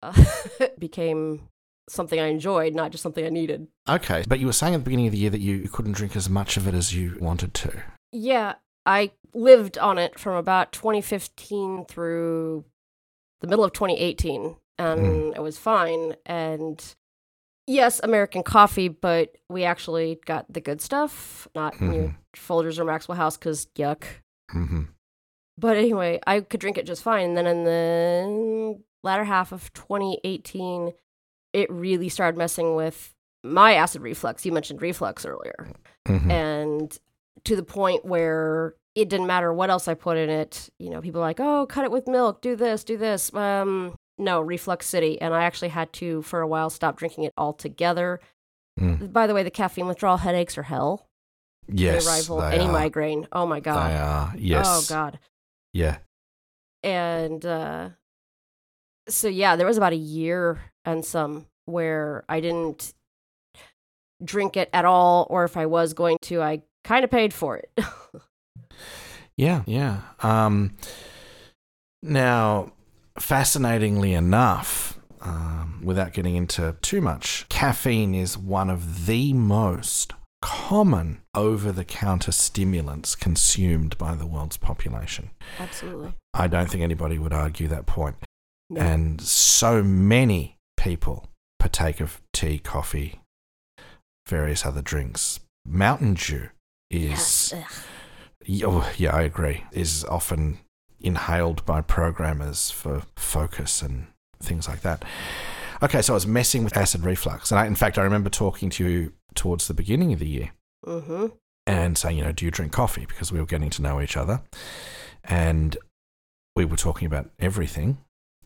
uh, 0.01 0.13
became 0.79 1.47
something 1.89 2.19
I 2.19 2.27
enjoyed, 2.27 2.73
not 2.75 2.91
just 2.91 3.01
something 3.03 3.25
I 3.25 3.29
needed. 3.29 3.67
okay. 3.89 4.23
But 4.27 4.39
you 4.39 4.45
were 4.45 4.53
saying 4.53 4.73
at 4.73 4.77
the 4.77 4.83
beginning 4.85 5.07
of 5.07 5.11
the 5.11 5.17
year 5.17 5.29
that 5.29 5.41
you 5.41 5.67
couldn't 5.69 5.93
drink 5.93 6.15
as 6.15 6.29
much 6.29 6.55
of 6.57 6.67
it 6.67 6.73
as 6.73 6.95
you 6.95 7.17
wanted 7.19 7.53
to. 7.55 7.83
Yeah, 8.11 8.55
I 8.85 9.11
lived 9.33 9.77
on 9.77 9.97
it 9.97 10.19
from 10.19 10.35
about 10.35 10.71
2015 10.71 11.85
through 11.85 12.65
the 13.41 13.47
middle 13.47 13.65
of 13.65 13.73
2018, 13.73 14.55
and 14.77 14.99
Mm. 15.01 15.35
it 15.35 15.41
was 15.41 15.57
fine. 15.57 16.15
And 16.25 16.95
yes, 17.67 17.99
American 18.03 18.43
coffee, 18.43 18.87
but 18.87 19.35
we 19.49 19.63
actually 19.63 20.19
got 20.25 20.51
the 20.51 20.61
good 20.61 20.79
stuff, 20.81 21.47
not 21.55 21.79
know, 21.81 21.91
Mhm. 21.93 22.15
Folgers 22.35 22.77
or 22.79 22.85
Maxwell 22.85 23.17
House, 23.17 23.37
because 23.37 23.65
yuck. 23.75 24.03
hmm 24.51 24.83
But 25.57 25.77
anyway, 25.77 26.19
I 26.25 26.41
could 26.41 26.59
drink 26.59 26.77
it 26.77 26.85
just 26.87 27.03
fine. 27.03 27.29
And 27.29 27.37
then 27.37 27.47
in 27.47 27.63
the 27.63 28.81
latter 29.03 29.23
half 29.25 29.51
of 29.51 29.71
2018, 29.73 30.93
it 31.53 31.71
really 31.71 32.09
started 32.09 32.37
messing 32.37 32.75
with 32.75 33.13
my 33.43 33.73
acid 33.75 34.01
reflux. 34.01 34.45
You 34.45 34.51
mentioned 34.51 34.81
reflux 34.81 35.25
earlier. 35.25 35.67
hmm 36.07 36.29
And 36.31 36.97
to 37.45 37.55
the 37.55 37.63
point 37.63 38.05
where 38.05 38.75
it 38.95 39.09
didn't 39.09 39.27
matter 39.27 39.51
what 39.53 39.69
else 39.69 39.87
I 39.87 39.93
put 39.95 40.17
in 40.17 40.29
it. 40.29 40.69
You 40.79 40.89
know, 40.91 41.01
people 41.01 41.19
are 41.21 41.25
like, 41.25 41.39
oh, 41.39 41.65
cut 41.65 41.83
it 41.83 41.91
with 41.91 42.07
milk, 42.07 42.41
do 42.41 42.55
this, 42.55 42.83
do 42.83 42.95
this. 42.97 43.33
Um, 43.33 43.95
no, 44.17 44.39
reflux 44.39 44.85
city. 44.87 45.19
And 45.19 45.33
I 45.33 45.43
actually 45.45 45.69
had 45.69 45.91
to, 45.93 46.21
for 46.21 46.41
a 46.41 46.47
while, 46.47 46.69
stop 46.69 46.97
drinking 46.97 47.23
it 47.25 47.33
altogether. 47.37 48.19
Mm. 48.79 49.11
By 49.11 49.25
the 49.27 49.33
way, 49.33 49.41
the 49.43 49.49
caffeine 49.51 49.87
withdrawal 49.87 50.17
headaches 50.17 50.57
are 50.57 50.63
hell. 50.63 51.07
Yes, 51.67 52.05
they 52.05 52.11
rival 52.11 52.41
they 52.41 52.55
any 52.55 52.65
are. 52.65 52.71
migraine. 52.71 53.27
Oh 53.31 53.45
my 53.45 53.59
God. 53.59 53.89
They 53.89 53.95
are. 53.97 54.33
Yes. 54.37 54.65
Oh 54.67 54.85
God. 54.93 55.19
Yeah. 55.73 55.97
and 56.83 57.43
uh 57.45 57.89
so 59.07 59.27
yeah 59.27 59.55
there 59.55 59.67
was 59.67 59.77
about 59.77 59.93
a 59.93 59.97
year 59.97 60.59
and 60.85 61.05
some 61.05 61.45
where 61.65 62.23
i 62.27 62.39
didn't 62.39 62.93
drink 64.23 64.55
it 64.55 64.69
at 64.73 64.85
all 64.85 65.27
or 65.29 65.43
if 65.43 65.57
i 65.57 65.65
was 65.65 65.93
going 65.93 66.17
to 66.21 66.41
i 66.41 66.61
kind 66.83 67.03
of 67.03 67.11
paid 67.11 67.33
for 67.33 67.57
it 67.57 67.71
Yeah, 69.35 69.63
yeah. 69.65 70.01
Um, 70.21 70.75
now, 72.01 72.73
fascinatingly 73.17 74.13
enough, 74.13 74.99
um, 75.21 75.81
without 75.83 76.13
getting 76.13 76.35
into 76.35 76.75
too 76.81 77.01
much, 77.01 77.47
caffeine 77.49 78.13
is 78.13 78.37
one 78.37 78.69
of 78.69 79.05
the 79.05 79.33
most 79.33 80.13
common 80.41 81.21
over 81.33 81.71
the 81.71 81.85
counter 81.85 82.31
stimulants 82.31 83.15
consumed 83.15 83.97
by 83.97 84.13
the 84.13 84.27
world's 84.27 84.57
population. 84.57 85.29
absolutely 85.57 86.13
I 86.33 86.47
don't 86.47 86.69
think 86.69 86.83
anybody 86.83 87.17
would 87.17 87.31
argue 87.31 87.69
that 87.69 87.85
point. 87.85 88.17
no. 88.69 88.81
And 88.81 89.21
so 89.21 89.81
many 89.81 90.52
people 90.83 91.25
partake 91.59 92.01
of 92.01 92.21
tea, 92.33 92.59
coffee, 92.59 93.21
various 94.27 94.65
other 94.65 94.81
drinks. 94.81 95.39
Mountain 95.65 96.15
Dew 96.15 96.49
is, 96.91 97.53
Yes. 97.55 97.85
Oh, 98.65 98.91
yeah, 98.97 99.15
I 99.15 99.21
agree, 99.21 99.63
is 99.71 100.03
often 100.03 100.59
inhaled 100.99 101.65
by 101.65 101.79
programmers 101.79 102.69
for 102.69 103.03
focus 103.15 103.81
and 103.81 104.07
things 104.41 104.67
like 104.67 104.81
that. 104.81 105.05
Okay, 105.81 106.01
so 106.01 106.11
I 106.13 106.15
was 106.15 106.27
messing 106.27 106.65
with 106.65 106.75
acid 106.75 107.05
reflux. 107.05 107.51
And 107.51 107.59
I, 107.59 107.65
in 107.65 107.75
fact, 107.75 107.97
I 107.97 108.03
remember 108.03 108.29
talking 108.29 108.69
to 108.71 108.85
you 108.87 109.13
towards 109.35 109.67
the 109.69 109.73
beginning 109.73 110.11
of 110.11 110.19
the 110.19 110.27
year 110.27 110.51
Mhm. 110.85 111.31
and 111.65 111.97
saying, 111.97 112.17
you 112.17 112.23
know, 112.25 112.33
do 112.33 112.43
you 112.43 112.51
drink 112.51 112.73
coffee? 112.73 113.05
Because 113.05 113.31
we 113.31 113.39
were 113.39 113.45
getting 113.45 113.69
to 113.69 113.81
know 113.81 114.01
each 114.01 114.17
other. 114.17 114.41
And 115.23 115.77
we 116.57 116.65
were 116.65 116.75
talking 116.77 117.05
about 117.05 117.29
everything. 117.39 117.99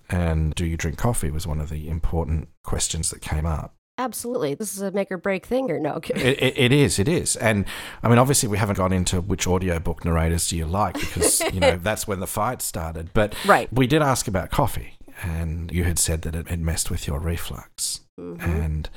And 0.10 0.56
do 0.56 0.66
you 0.66 0.78
drink 0.78 0.98
coffee 0.98 1.32
was 1.32 1.46
one 1.46 1.60
of 1.60 1.70
the 1.70 1.90
important 1.90 2.50
questions 2.64 3.10
that 3.10 3.22
came 3.22 3.46
up. 3.46 3.76
Absolutely. 4.00 4.54
This 4.54 4.76
is 4.76 4.82
a 4.82 4.92
make 4.92 5.12
or 5.12 5.18
break 5.18 5.46
thing 5.46 5.72
or 5.72 5.80
no? 5.80 5.94
Okay. 5.94 6.14
It, 6.14 6.42
it, 6.42 6.58
it 6.58 6.72
is, 6.72 7.00
it 7.00 7.08
is. 7.08 7.36
And 7.36 7.66
I 8.04 8.10
mean, 8.10 8.20
obviously, 8.20 8.48
we 8.48 8.58
haven't 8.58 8.78
gone 8.78 8.94
into 8.94 9.22
which 9.22 9.48
audiobook 9.48 10.06
narrators 10.06 10.48
do 10.50 10.56
you 10.56 10.68
like 10.68 10.94
because, 10.94 11.40
you 11.54 11.60
know, 11.60 11.78
that's 11.78 12.08
when 12.08 12.20
the 12.20 12.28
fight 12.28 12.62
started. 12.62 13.10
But 13.14 13.34
right. 13.46 13.72
we 13.74 13.88
did 13.88 14.04
ask 14.04 14.28
about 14.28 14.52
coffee, 14.52 14.94
and 15.24 15.72
you 15.72 15.84
had 15.84 15.98
said 15.98 16.22
that 16.22 16.36
it 16.36 16.48
had 16.48 16.60
messed 16.60 16.92
with 16.92 17.08
your 17.08 17.20
reflux. 17.20 18.02
Mhm. 18.20 18.44
And 18.44 18.90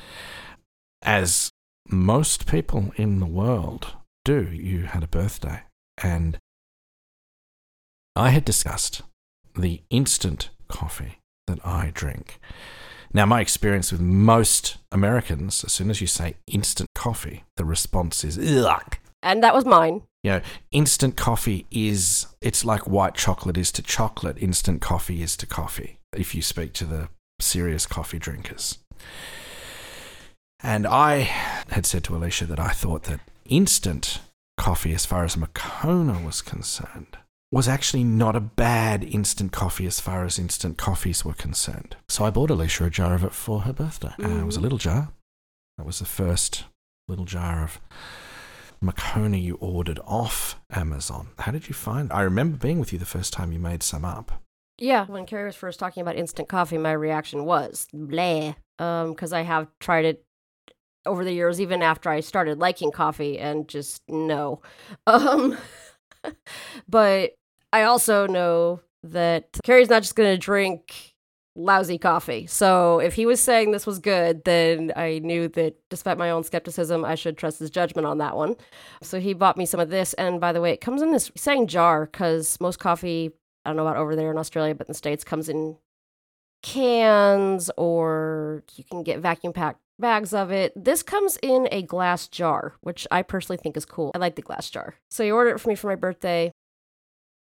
as 1.00 1.50
most 1.88 2.46
people 2.46 2.92
in 2.96 3.20
the 3.20 3.26
world 3.26 3.94
do, 4.24 4.50
you 4.52 4.82
had 4.82 5.02
a 5.02 5.08
birthday. 5.08 5.62
And 6.02 6.38
I 8.14 8.30
had 8.30 8.44
discussed 8.44 9.00
the 9.56 9.82
instant 9.88 10.50
coffee 10.70 11.18
that 11.46 11.58
I 11.64 11.90
drink. 11.92 12.38
Now, 13.12 13.26
my 13.26 13.40
experience 13.40 13.90
with 13.90 14.00
most 14.00 14.78
Americans, 14.92 15.64
as 15.64 15.72
soon 15.72 15.90
as 15.90 16.00
you 16.00 16.06
say 16.06 16.36
instant 16.46 16.88
coffee, 16.94 17.44
the 17.56 17.64
response 17.64 18.22
is, 18.24 18.38
ugh. 18.38 18.96
And 19.22 19.42
that 19.42 19.54
was 19.54 19.64
mine. 19.64 20.02
You 20.22 20.30
know, 20.30 20.40
instant 20.70 21.16
coffee 21.16 21.66
is, 21.70 22.26
it's 22.40 22.64
like 22.64 22.86
white 22.86 23.14
chocolate 23.14 23.56
is 23.56 23.72
to 23.72 23.82
chocolate, 23.82 24.36
instant 24.38 24.80
coffee 24.80 25.22
is 25.22 25.36
to 25.38 25.46
coffee, 25.46 25.98
if 26.14 26.34
you 26.34 26.42
speak 26.42 26.72
to 26.74 26.84
the 26.84 27.08
serious 27.40 27.86
coffee 27.86 28.18
drinkers. 28.18 28.78
And 30.62 30.86
I 30.86 31.20
had 31.70 31.86
said 31.86 32.04
to 32.04 32.16
Alicia 32.16 32.46
that 32.46 32.60
I 32.60 32.70
thought 32.70 33.04
that 33.04 33.20
instant 33.46 34.20
coffee, 34.56 34.92
as 34.92 35.06
far 35.06 35.24
as 35.24 35.36
Moccona 35.36 36.20
was 36.24 36.42
concerned, 36.42 37.16
was 37.52 37.66
actually 37.69 38.04
not 38.04 38.37
a 38.37 38.40
bad 38.40 39.02
instant 39.02 39.50
coffee 39.52 39.87
as 39.87 39.99
far 40.00 40.25
as 40.25 40.38
instant 40.38 40.78
coffees 40.78 41.25
were 41.25 41.35
concerned. 41.35 41.97
So 42.09 42.25
I 42.25 42.30
bought 42.30 42.50
Alicia 42.50 42.85
a 42.85 42.90
jar 42.90 43.14
of 43.14 43.25
it 43.25 43.33
for 43.33 43.61
her 43.62 43.73
birthday. 43.73 44.14
Uh, 44.23 44.28
it 44.42 44.47
was 44.47 44.57
a 44.57 44.61
Mhm. 44.61 44.62
little 44.62 44.78
jar. 44.78 45.12
That 45.76 45.85
was 45.87 45.99
the 45.99 46.04
first 46.04 46.64
little 47.09 47.25
jar 47.25 47.64
of 47.64 47.80
Moccona 48.80 49.37
you 49.37 49.57
ordered 49.57 49.99
off 50.07 50.61
Amazon. 50.71 51.30
How 51.40 51.52
did 51.52 51.69
you 51.69 51.75
find? 51.75 52.12
I 52.12 52.23
remember 52.23 52.57
being 52.57 52.78
with 52.78 52.92
you 52.92 52.99
the 52.99 53.04
first 53.04 53.33
time 53.33 53.52
you 53.52 53.59
made 53.59 53.83
some 53.83 54.04
up. 54.04 54.40
Yeah. 54.78 55.04
When 55.07 55.26
Kerry 55.26 55.45
was 55.47 55.57
first 55.57 55.78
talking 55.80 56.00
about 56.00 56.16
instant 56.16 56.49
coffee, 56.49 56.78
my 56.78 56.92
reaction 56.92 57.45
was 57.45 57.88
bleh. 57.92 58.54
Um, 58.78 59.11
because 59.11 59.35
I 59.35 59.42
have 59.42 59.69
tried 59.80 60.07
it 60.07 60.25
over 61.04 61.23
the 61.25 61.33
years, 61.35 61.61
even 61.61 61.83
after 61.83 62.09
I 62.09 62.21
started 62.21 62.59
liking 62.59 62.90
coffee, 62.92 63.38
and 63.38 63.69
just 63.69 64.02
no. 64.09 64.62
Um, 65.07 65.59
but 66.88 67.33
I 67.72 67.82
also 67.82 68.26
know 68.26 68.80
that 69.02 69.48
Kerry's 69.64 69.88
not 69.88 70.02
just 70.02 70.16
gonna 70.16 70.38
drink 70.38 71.14
lousy 71.56 71.98
coffee. 71.98 72.46
So 72.46 73.00
if 73.00 73.14
he 73.14 73.26
was 73.26 73.40
saying 73.40 73.70
this 73.70 73.86
was 73.86 73.98
good, 73.98 74.44
then 74.44 74.92
I 74.96 75.20
knew 75.22 75.48
that 75.48 75.76
despite 75.88 76.18
my 76.18 76.30
own 76.30 76.44
skepticism, 76.44 77.04
I 77.04 77.14
should 77.14 77.36
trust 77.36 77.58
his 77.58 77.70
judgment 77.70 78.06
on 78.06 78.18
that 78.18 78.36
one. 78.36 78.56
So 79.02 79.20
he 79.20 79.34
bought 79.34 79.56
me 79.56 79.66
some 79.66 79.80
of 79.80 79.90
this. 79.90 80.14
And 80.14 80.40
by 80.40 80.52
the 80.52 80.60
way, 80.60 80.72
it 80.72 80.80
comes 80.80 81.02
in 81.02 81.12
this 81.12 81.30
saying 81.36 81.66
jar 81.66 82.06
because 82.06 82.58
most 82.60 82.78
coffee, 82.78 83.30
I 83.64 83.70
don't 83.70 83.76
know 83.76 83.86
about 83.86 83.96
over 83.96 84.16
there 84.16 84.30
in 84.30 84.38
Australia, 84.38 84.74
but 84.74 84.86
in 84.86 84.92
the 84.92 84.98
States 84.98 85.24
comes 85.24 85.48
in 85.48 85.76
cans 86.62 87.70
or 87.76 88.62
you 88.74 88.84
can 88.84 89.02
get 89.02 89.20
vacuum 89.20 89.52
packed 89.52 89.80
bags 89.98 90.32
of 90.32 90.50
it. 90.50 90.72
This 90.76 91.02
comes 91.02 91.38
in 91.42 91.68
a 91.70 91.82
glass 91.82 92.28
jar, 92.28 92.74
which 92.80 93.06
I 93.10 93.22
personally 93.22 93.58
think 93.58 93.76
is 93.76 93.84
cool. 93.84 94.12
I 94.14 94.18
like 94.18 94.36
the 94.36 94.42
glass 94.42 94.70
jar. 94.70 94.94
So 95.10 95.24
he 95.24 95.30
ordered 95.30 95.56
it 95.56 95.60
for 95.60 95.68
me 95.68 95.74
for 95.74 95.88
my 95.88 95.94
birthday, 95.94 96.52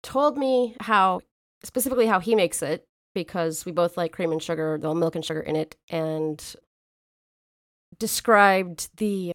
told 0.03 0.37
me 0.37 0.77
how, 0.81 1.21
specifically 1.63 2.07
how 2.07 2.21
he 2.21 2.35
makes 2.35 2.63
it, 2.63 2.85
because 3.15 3.65
we 3.65 3.73
both 3.73 3.97
like 3.97 4.13
cream 4.13 4.33
and 4.33 4.43
sugar, 4.43 4.79
the 4.81 4.95
milk 4.95 5.15
and 5.15 5.25
sugar 5.25 5.41
in 5.41 5.57
it, 5.57 5.77
and 5.91 6.55
described 7.99 8.89
the 8.97 9.33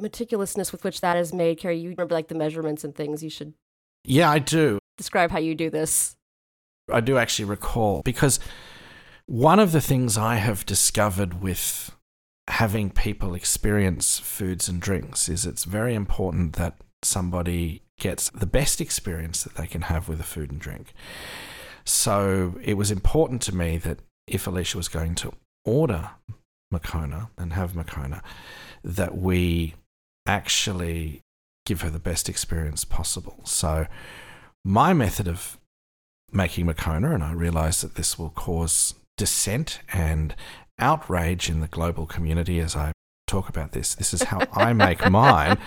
meticulousness 0.00 0.72
with 0.72 0.84
which 0.84 1.00
that 1.00 1.16
is 1.16 1.32
made. 1.32 1.58
Kerry, 1.58 1.78
you 1.78 1.90
remember 1.90 2.14
like 2.14 2.28
the 2.28 2.34
measurements 2.34 2.84
and 2.84 2.94
things. 2.94 3.22
You 3.22 3.30
should 3.30 3.54
Yeah, 4.04 4.30
I 4.30 4.38
do. 4.38 4.78
describe 4.96 5.30
how 5.30 5.38
you 5.38 5.54
do 5.54 5.70
this. 5.70 6.16
I 6.92 7.00
do 7.00 7.18
actually 7.18 7.44
recall 7.44 8.02
because 8.04 8.40
one 9.26 9.58
of 9.58 9.72
the 9.72 9.80
things 9.80 10.16
I 10.16 10.36
have 10.36 10.64
discovered 10.64 11.42
with 11.42 11.94
having 12.48 12.90
people 12.90 13.34
experience 13.34 14.18
foods 14.18 14.68
and 14.68 14.80
drinks 14.80 15.28
is 15.28 15.44
it's 15.44 15.64
very 15.64 15.94
important 15.94 16.54
that 16.54 16.78
somebody 17.02 17.82
gets 17.98 18.30
the 18.30 18.46
best 18.46 18.80
experience 18.80 19.42
that 19.42 19.54
they 19.56 19.66
can 19.66 19.82
have 19.82 20.08
with 20.08 20.20
a 20.20 20.24
food 20.24 20.50
and 20.50 20.60
drink. 20.60 20.92
So 21.84 22.58
it 22.62 22.74
was 22.74 22.90
important 22.90 23.42
to 23.42 23.54
me 23.54 23.78
that 23.78 24.00
if 24.26 24.46
Alicia 24.46 24.76
was 24.76 24.88
going 24.88 25.14
to 25.16 25.32
order 25.64 26.10
Moccona 26.70 27.30
and 27.38 27.54
have 27.54 27.74
Moccona, 27.74 28.22
that 28.84 29.16
we 29.16 29.74
actually 30.26 31.22
give 31.64 31.80
her 31.80 31.90
the 31.90 31.98
best 31.98 32.28
experience 32.28 32.84
possible. 32.84 33.40
So 33.44 33.86
my 34.64 34.92
method 34.92 35.28
of 35.28 35.58
making 36.30 36.66
Moccona, 36.66 37.14
and 37.14 37.22
I 37.22 37.32
realize 37.32 37.80
that 37.80 37.94
this 37.94 38.18
will 38.18 38.30
cause 38.30 38.94
dissent 39.16 39.80
and 39.92 40.34
outrage 40.78 41.48
in 41.48 41.60
the 41.60 41.68
global 41.68 42.06
community 42.06 42.60
as 42.60 42.76
I 42.76 42.92
talk 43.26 43.48
about 43.48 43.72
this. 43.72 43.94
This 43.94 44.12
is 44.12 44.24
how 44.24 44.40
I 44.52 44.72
make 44.72 45.08
mine. 45.10 45.58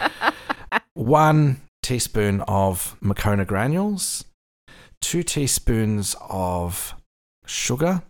One 0.93 1.61
teaspoon 1.83 2.41
of 2.41 2.95
Moccona 3.01 3.45
granules, 3.45 4.25
two 5.01 5.23
teaspoons 5.23 6.15
of 6.29 6.93
sugar, 7.45 8.03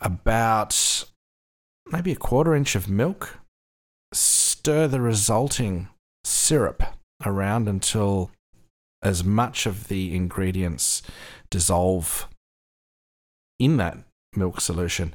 about 0.00 1.04
maybe 1.90 2.12
a 2.12 2.16
quarter 2.16 2.54
inch 2.54 2.74
of 2.74 2.88
milk. 2.88 3.38
Stir 4.12 4.88
the 4.88 5.00
resulting 5.00 5.88
syrup 6.24 6.82
around 7.24 7.68
until 7.68 8.30
as 9.02 9.22
much 9.22 9.66
of 9.66 9.88
the 9.88 10.14
ingredients 10.14 11.02
dissolve 11.50 12.28
in 13.58 13.76
that 13.76 13.98
milk 14.34 14.60
solution 14.60 15.14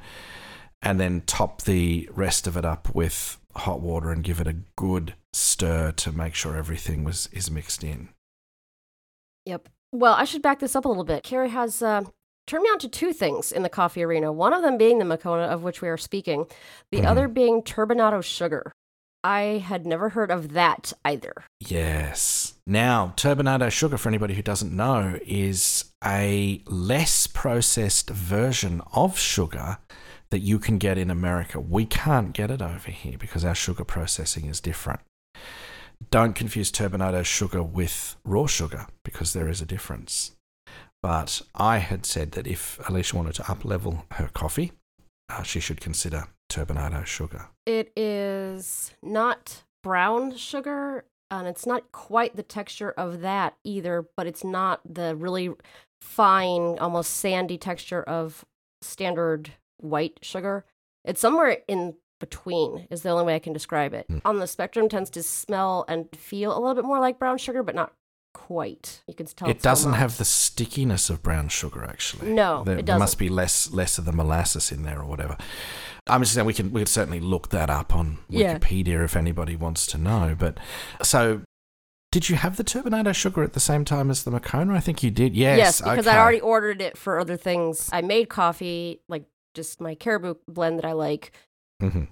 and 0.81 0.99
then 0.99 1.21
top 1.21 1.61
the 1.63 2.09
rest 2.13 2.45
of 2.45 2.57
it 2.57 2.65
up 2.65 2.93
with 2.93 3.37
hot 3.55 3.81
water 3.81 4.11
and 4.11 4.23
give 4.23 4.39
it 4.39 4.47
a 4.47 4.57
good 4.75 5.13
stir 5.33 5.91
to 5.91 6.11
make 6.11 6.35
sure 6.35 6.55
everything 6.55 7.03
was 7.03 7.27
is 7.31 7.49
mixed 7.51 7.83
in. 7.83 8.09
Yep. 9.45 9.69
Well, 9.91 10.13
I 10.13 10.23
should 10.25 10.41
back 10.41 10.59
this 10.59 10.75
up 10.75 10.85
a 10.85 10.87
little 10.87 11.03
bit. 11.03 11.23
Kerry 11.23 11.49
has 11.49 11.81
uh, 11.81 12.03
turned 12.47 12.63
me 12.63 12.69
on 12.69 12.79
to 12.79 12.89
two 12.89 13.13
things 13.13 13.51
in 13.51 13.63
the 13.63 13.69
coffee 13.69 14.03
arena. 14.03 14.31
One 14.31 14.53
of 14.53 14.61
them 14.61 14.77
being 14.77 14.99
the 14.99 15.05
Moccona, 15.05 15.43
of 15.43 15.63
which 15.63 15.81
we 15.81 15.89
are 15.89 15.97
speaking, 15.97 16.45
the 16.91 16.99
Mhm. 17.01 17.05
other 17.05 17.27
being 17.27 17.61
turbinado 17.61 18.23
sugar. 18.23 18.71
I 19.25 19.63
had 19.65 19.85
never 19.85 20.09
heard 20.09 20.31
of 20.31 20.51
that 20.53 20.91
either. 21.05 21.33
Yes. 21.61 22.55
Now, 22.67 23.13
turbinado 23.15 23.71
sugar, 23.71 23.97
for 23.97 24.09
anybody 24.09 24.33
who 24.33 24.41
doesn't 24.41 24.75
know, 24.75 25.17
is 25.25 25.91
a 26.03 26.61
less 26.65 27.27
processed 27.27 28.09
version 28.09 28.81
of 28.93 29.17
sugar 29.17 29.77
that 30.33 30.39
you 30.39 30.57
can 30.57 30.79
get 30.79 30.97
in 30.97 31.11
America. 31.11 31.59
We 31.59 31.85
can't 31.85 32.33
get 32.33 32.49
it 32.49 32.59
over 32.59 32.89
here 32.89 33.19
because 33.19 33.45
our 33.45 33.53
sugar 33.53 33.83
processing 33.83 34.47
is 34.47 34.59
different. 34.59 35.01
Don't 36.09 36.33
confuse 36.33 36.71
turbinado 36.71 37.23
sugar 37.23 37.61
with 37.61 38.15
raw 38.25 38.47
sugar 38.47 38.87
because 39.05 39.33
there 39.33 39.47
is 39.47 39.61
a 39.61 39.65
difference. 39.67 40.31
But 41.03 41.43
I 41.53 41.77
had 41.77 42.07
said 42.07 42.31
that 42.31 42.47
if 42.47 42.79
Alicia 42.89 43.15
wanted 43.15 43.35
to 43.35 43.51
up 43.51 43.63
level 43.63 44.05
her 44.13 44.27
coffee, 44.33 44.71
uh, 45.29 45.43
she 45.43 45.59
should 45.59 45.79
consider 45.79 46.23
turbinado 46.49 47.05
sugar. 47.05 47.49
It 47.67 47.93
is 47.95 48.91
not 49.03 49.61
brown 49.83 50.35
sugar, 50.35 51.05
and 51.29 51.47
it's 51.47 51.67
not 51.67 51.91
quite 51.91 52.35
the 52.35 52.41
texture 52.41 52.89
of 52.89 53.21
that 53.21 53.55
either, 53.63 54.07
but 54.17 54.25
it's 54.25 54.43
not 54.43 54.81
the 54.83 55.15
really 55.15 55.51
fine, 56.01 56.79
almost 56.79 57.17
sandy 57.17 57.59
texture 57.59 58.01
of 58.01 58.43
standard 58.81 59.51
white 59.77 60.19
sugar. 60.21 60.65
It's 61.05 61.19
somewhere 61.21 61.57
in 61.67 61.95
between, 62.19 62.87
is 62.89 63.01
the 63.01 63.09
only 63.09 63.25
way 63.25 63.35
I 63.35 63.39
can 63.39 63.53
describe 63.53 63.93
it. 63.93 64.07
Mm. 64.09 64.21
On 64.25 64.39
the 64.39 64.47
spectrum, 64.47 64.87
tends 64.87 65.09
to 65.11 65.23
smell 65.23 65.83
and 65.87 66.07
feel 66.15 66.51
a 66.55 66.59
little 66.59 66.75
bit 66.75 66.85
more 66.85 66.99
like 66.99 67.19
brown 67.19 67.37
sugar, 67.37 67.63
but 67.63 67.75
not 67.75 67.93
quite. 68.33 69.03
You 69.07 69.13
can 69.13 69.25
tell 69.25 69.49
It 69.49 69.61
doesn't 69.61 69.93
have 69.93 70.17
the 70.17 70.25
stickiness 70.25 71.09
of 71.09 71.21
brown 71.21 71.49
sugar, 71.49 71.83
actually. 71.83 72.31
No, 72.31 72.63
there, 72.63 72.79
it 72.79 72.85
there 72.85 72.97
must 72.97 73.13
doesn't. 73.17 73.27
be 73.27 73.29
less 73.29 73.71
less 73.71 73.97
of 73.97 74.05
the 74.05 74.11
molasses 74.13 74.71
in 74.71 74.83
there 74.83 74.99
or 75.01 75.05
whatever. 75.05 75.37
I'm 76.07 76.21
just 76.21 76.33
saying 76.33 76.45
we 76.47 76.53
can 76.53 76.71
we 76.71 76.81
can 76.81 76.87
certainly 76.87 77.19
look 77.19 77.49
that 77.49 77.69
up 77.69 77.95
on 77.95 78.19
Yeah. 78.29 78.57
Wikipedia 78.57 79.03
if 79.03 79.15
anybody 79.15 79.55
wants 79.55 79.85
to 79.87 79.97
know. 79.97 80.35
But 80.37 80.57
so, 81.01 81.41
did 82.11 82.29
you 82.29 82.35
have 82.37 82.57
the 82.57 82.63
turbinado 82.63 83.13
sugar 83.13 83.43
at 83.43 83.53
the 83.53 83.59
same 83.59 83.85
time 83.85 84.09
as 84.09 84.23
the 84.23 84.31
Moccona? 84.31 84.73
I 84.75 84.79
think 84.79 85.03
you 85.03 85.11
did. 85.11 85.35
Yes, 85.35 85.57
Yes, 85.57 85.81
because 85.81 86.07
okay. 86.07 86.17
I 86.17 86.21
already 86.21 86.41
ordered 86.41 86.81
it 86.81 86.97
for 86.97 87.19
other 87.19 87.37
things. 87.37 87.89
I 87.93 88.01
made 88.01 88.29
coffee, 88.29 89.01
like 89.07 89.25
just 89.53 89.79
my 89.81 89.95
caribou 89.95 90.35
blend 90.47 90.77
that 90.79 90.85
I 90.85 90.93
like, 90.93 91.31
Mhm. 91.81 92.07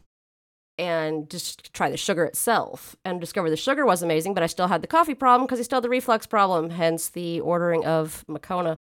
and 0.78 1.30
just 1.30 1.74
try 1.74 1.90
the 1.90 1.98
sugar 1.98 2.24
itself 2.26 2.96
and 3.06 3.20
discover 3.22 3.50
the 3.50 3.58
sugar 3.58 3.86
was 3.86 4.02
amazing, 4.02 4.34
but 4.34 4.44
I 4.44 4.48
still 4.48 4.68
had 4.68 4.82
the 4.82 4.88
coffee 4.88 5.16
problem 5.16 5.46
because 5.48 5.60
I 5.60 5.64
still 5.64 5.78
had 5.78 5.84
the 5.84 5.90
reflux 5.90 6.26
problem, 6.26 6.72
hence 6.72 7.10
the 7.10 7.40
ordering 7.42 7.86
of 7.86 8.24
Moccona. 8.28 8.78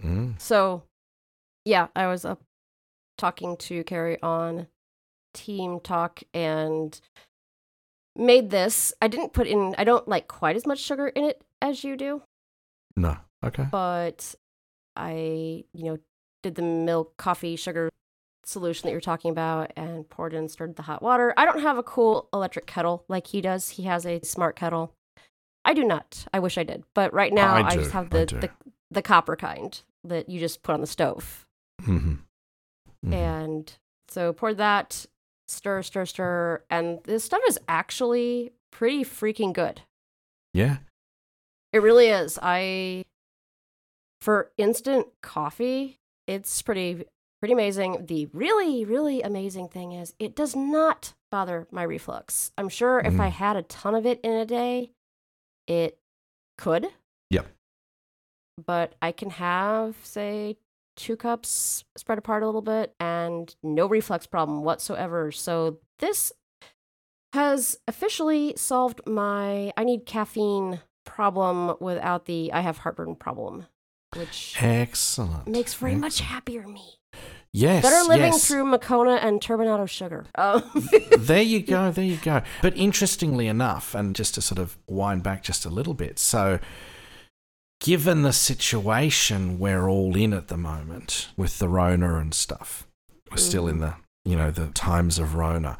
Mm. 0.00 0.40
So, 0.40 0.82
yeah, 1.64 1.88
I 1.94 2.06
was 2.06 2.24
up 2.24 2.40
talking 3.18 3.56
to 3.58 3.84
Kerry 3.84 4.20
on 4.22 4.66
Team 5.34 5.80
Talk 5.80 6.22
and 6.34 6.98
made 8.16 8.50
this. 8.50 8.92
I 9.00 9.08
didn't 9.08 9.32
put 9.32 9.46
in, 9.46 9.74
I 9.78 9.84
don't 9.84 10.08
like 10.08 10.26
quite 10.28 10.56
as 10.56 10.66
much 10.66 10.78
sugar 10.78 11.08
in 11.08 11.24
it 11.24 11.42
as 11.62 11.84
you 11.84 11.96
do, 11.96 12.22
No. 12.96 13.16
Okay. 13.44 13.66
but 13.70 14.34
I, 14.96 15.64
you 15.72 15.84
know, 15.84 15.98
did 16.42 16.54
the 16.54 16.62
milk, 16.62 17.16
coffee, 17.16 17.56
sugar 17.56 17.90
solution 18.44 18.86
that 18.86 18.92
you're 18.92 19.00
talking 19.00 19.30
about 19.30 19.70
and 19.76 20.08
poured 20.08 20.32
in, 20.34 20.48
stirred 20.48 20.76
the 20.76 20.82
hot 20.82 21.02
water. 21.02 21.34
I 21.36 21.44
don't 21.44 21.60
have 21.60 21.78
a 21.78 21.82
cool 21.82 22.28
electric 22.32 22.66
kettle 22.66 23.04
like 23.08 23.28
he 23.28 23.40
does. 23.40 23.70
He 23.70 23.82
has 23.84 24.06
a 24.06 24.20
smart 24.22 24.56
kettle. 24.56 24.94
I 25.64 25.74
do 25.74 25.84
not. 25.84 26.26
I 26.32 26.38
wish 26.38 26.56
I 26.56 26.62
did. 26.62 26.84
But 26.94 27.12
right 27.12 27.32
now 27.32 27.54
I 27.54 27.66
I, 27.68 27.74
just 27.74 27.90
have 27.92 28.10
the, 28.10 28.24
the 28.26 28.50
the 28.90 29.02
copper 29.02 29.36
kind 29.36 29.80
that 30.04 30.28
you 30.28 30.40
just 30.40 30.62
put 30.62 30.72
on 30.72 30.80
the 30.80 30.86
stove. 30.86 31.46
hmm 31.82 32.14
And 33.10 33.72
so 34.08 34.32
pour 34.32 34.54
that, 34.54 35.06
stir, 35.48 35.82
stir, 35.82 36.06
stir, 36.06 36.64
and 36.70 36.98
this 37.04 37.24
stuff 37.24 37.42
is 37.46 37.58
actually 37.68 38.52
pretty 38.70 39.04
freaking 39.04 39.52
good. 39.52 39.82
yeah. 40.54 40.78
It 41.72 41.82
really 41.82 42.08
is. 42.08 42.36
I 42.42 43.04
for 44.20 44.50
instant 44.56 45.06
coffee, 45.22 45.99
it's 46.30 46.62
pretty 46.62 47.04
pretty 47.40 47.52
amazing. 47.52 48.06
The 48.06 48.26
really 48.32 48.84
really 48.84 49.22
amazing 49.22 49.68
thing 49.68 49.92
is 49.92 50.14
it 50.18 50.34
does 50.36 50.54
not 50.54 51.14
bother 51.30 51.66
my 51.70 51.82
reflux. 51.82 52.52
I'm 52.58 52.68
sure 52.68 53.00
if 53.00 53.18
I 53.18 53.28
Mm. 53.28 53.32
had 53.32 53.56
a 53.56 53.62
ton 53.62 53.94
of 53.94 54.04
it 54.06 54.20
in 54.22 54.32
a 54.32 54.44
day, 54.46 54.92
it 55.66 55.98
could. 56.58 56.88
Yep. 57.30 57.46
But 58.66 58.94
I 59.00 59.12
can 59.12 59.30
have 59.30 59.96
say 60.02 60.58
two 60.96 61.16
cups 61.16 61.84
spread 61.96 62.18
apart 62.18 62.42
a 62.42 62.46
little 62.46 62.60
bit 62.62 62.94
and 63.00 63.54
no 63.62 63.86
reflux 63.86 64.26
problem 64.26 64.64
whatsoever. 64.64 65.32
So 65.32 65.78
this 65.98 66.32
has 67.32 67.78
officially 67.88 68.54
solved 68.56 69.00
my 69.06 69.72
I 69.76 69.84
need 69.84 70.04
caffeine 70.04 70.80
problem 71.06 71.76
without 71.80 72.26
the 72.26 72.52
I 72.52 72.60
have 72.60 72.78
heartburn 72.78 73.14
problem, 73.16 73.66
which 74.16 74.56
Excellent. 74.60 75.46
makes 75.46 75.74
very 75.74 75.94
much 75.94 76.20
happier 76.20 76.66
me. 76.66 77.00
Yes. 77.52 77.82
Better 77.82 78.08
living 78.08 78.32
yes. 78.32 78.46
through 78.46 78.64
Moccona 78.64 79.14
and 79.14 79.40
turbinado 79.40 79.88
sugar. 79.88 80.26
Um, 80.36 80.62
there 81.18 81.42
you 81.42 81.60
go, 81.60 81.90
there 81.90 82.04
you 82.04 82.16
go. 82.16 82.42
But 82.62 82.76
interestingly 82.76 83.48
enough, 83.48 83.94
and 83.94 84.14
just 84.14 84.34
to 84.34 84.40
sort 84.40 84.58
of 84.58 84.78
wind 84.86 85.22
back 85.22 85.42
just 85.42 85.64
a 85.64 85.70
little 85.70 85.94
bit, 85.94 86.18
so 86.18 86.60
given 87.80 88.22
the 88.22 88.32
situation 88.32 89.58
we're 89.58 89.88
all 89.88 90.16
in 90.16 90.32
at 90.32 90.48
the 90.48 90.56
moment 90.56 91.28
with 91.36 91.58
the 91.58 91.68
Rona 91.68 92.16
and 92.16 92.32
stuff, 92.32 92.86
we're 93.30 93.38
still 93.38 93.66
in 93.66 93.78
the 93.78 93.94
you 94.24 94.36
know 94.36 94.50
the 94.50 94.68
times 94.68 95.18
of 95.18 95.34
Rona. 95.34 95.76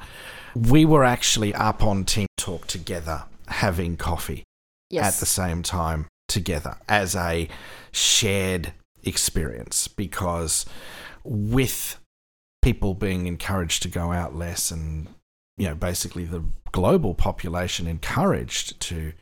We 0.54 0.84
were 0.84 1.04
actually 1.04 1.54
up 1.54 1.82
on 1.84 2.04
Team 2.04 2.26
Talk 2.36 2.66
together 2.66 3.24
having 3.46 3.96
coffee 3.96 4.44
yes. 4.88 5.14
at 5.16 5.20
the 5.20 5.26
same 5.26 5.62
time 5.62 6.06
together 6.30 6.78
as 6.88 7.14
a 7.14 7.48
shared 7.92 8.72
experience 9.02 9.88
because 9.88 10.64
with 11.24 11.98
people 12.62 12.94
being 12.94 13.26
encouraged 13.26 13.82
to 13.82 13.88
go 13.88 14.12
out 14.12 14.34
less 14.34 14.70
and 14.70 15.08
you 15.58 15.66
know 15.66 15.74
basically 15.74 16.24
the 16.24 16.44
global 16.72 17.14
population 17.14 17.86
encouraged 17.86 18.78
to 18.80 19.12